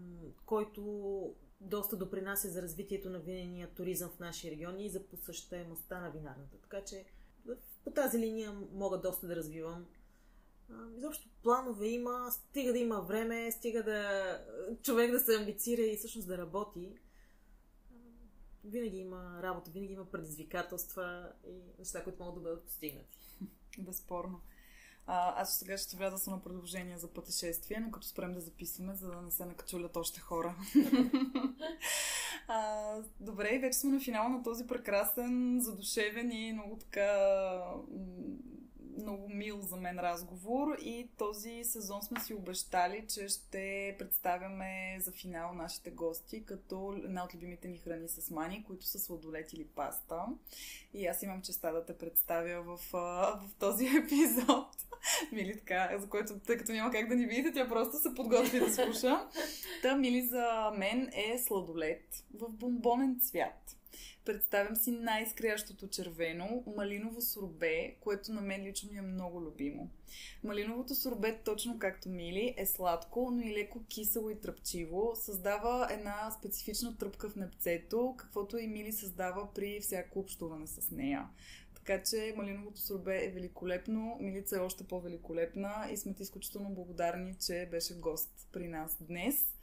[0.46, 6.11] който доста допринася за развитието на винения туризъм в нашия регион и за посъщаемостта на
[6.11, 6.57] винарната.
[6.62, 7.05] Така че
[7.84, 9.86] по тази линия мога доста да развивам
[10.96, 14.44] изобщо планове има, стига да има време, стига да
[14.82, 16.99] човек да се амбицира и всъщност да работи.
[18.64, 23.28] Винаги има работа, винаги има предизвикателства и неща, които могат да бъдат постигнати.
[23.79, 24.41] Безспорно.
[25.07, 29.11] А, аз сега ще вляза на предложение за пътешествие, но като спрем да записваме, за
[29.11, 30.57] да не се накачулят още хора.
[32.49, 37.12] а, добре, вече сме на финала на този прекрасен, задушевен и много така
[38.99, 45.12] много мил за мен разговор и този сезон сме си обещали, че ще представяме за
[45.12, 49.64] финал нашите гости като една от любимите ни храни с мани, които са сладолет или
[49.64, 50.24] паста.
[50.94, 54.66] И аз имам честа да те представя в, в този епизод.
[55.32, 58.61] Мили така, за който, тъй като няма как да ни видите, тя просто се подготви
[58.61, 59.28] да слуша.
[59.82, 63.78] Та, Мили, за мен е сладолет в бомбонен цвят.
[64.29, 69.91] Представям си най-скрящото червено, малиново сорбе, което на мен лично ми е много любимо.
[70.45, 75.12] Малиновото сорбе, точно както мили, е сладко, но и леко кисело и тръпчиво.
[75.14, 81.29] Създава една специфична тръпка в непцето, каквото и мили създава при всяко общуване с нея.
[81.74, 87.35] Така че малиновото сорбе е великолепно, Милица е още по-великолепна и сме ти изключително благодарни,
[87.47, 89.57] че беше гост при нас днес.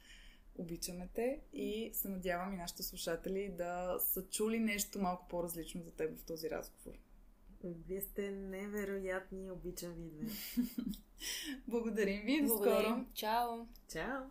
[0.57, 5.91] Обичаме те и се надявам и нашите слушатели да са чули нещо малко по-различно за
[5.91, 6.97] теб в този разговор.
[7.63, 10.55] Вие сте невероятни, обичам ви днес.
[11.67, 13.05] Благодарим ви, до скоро!
[13.13, 13.65] Чао!
[13.91, 14.21] Чао!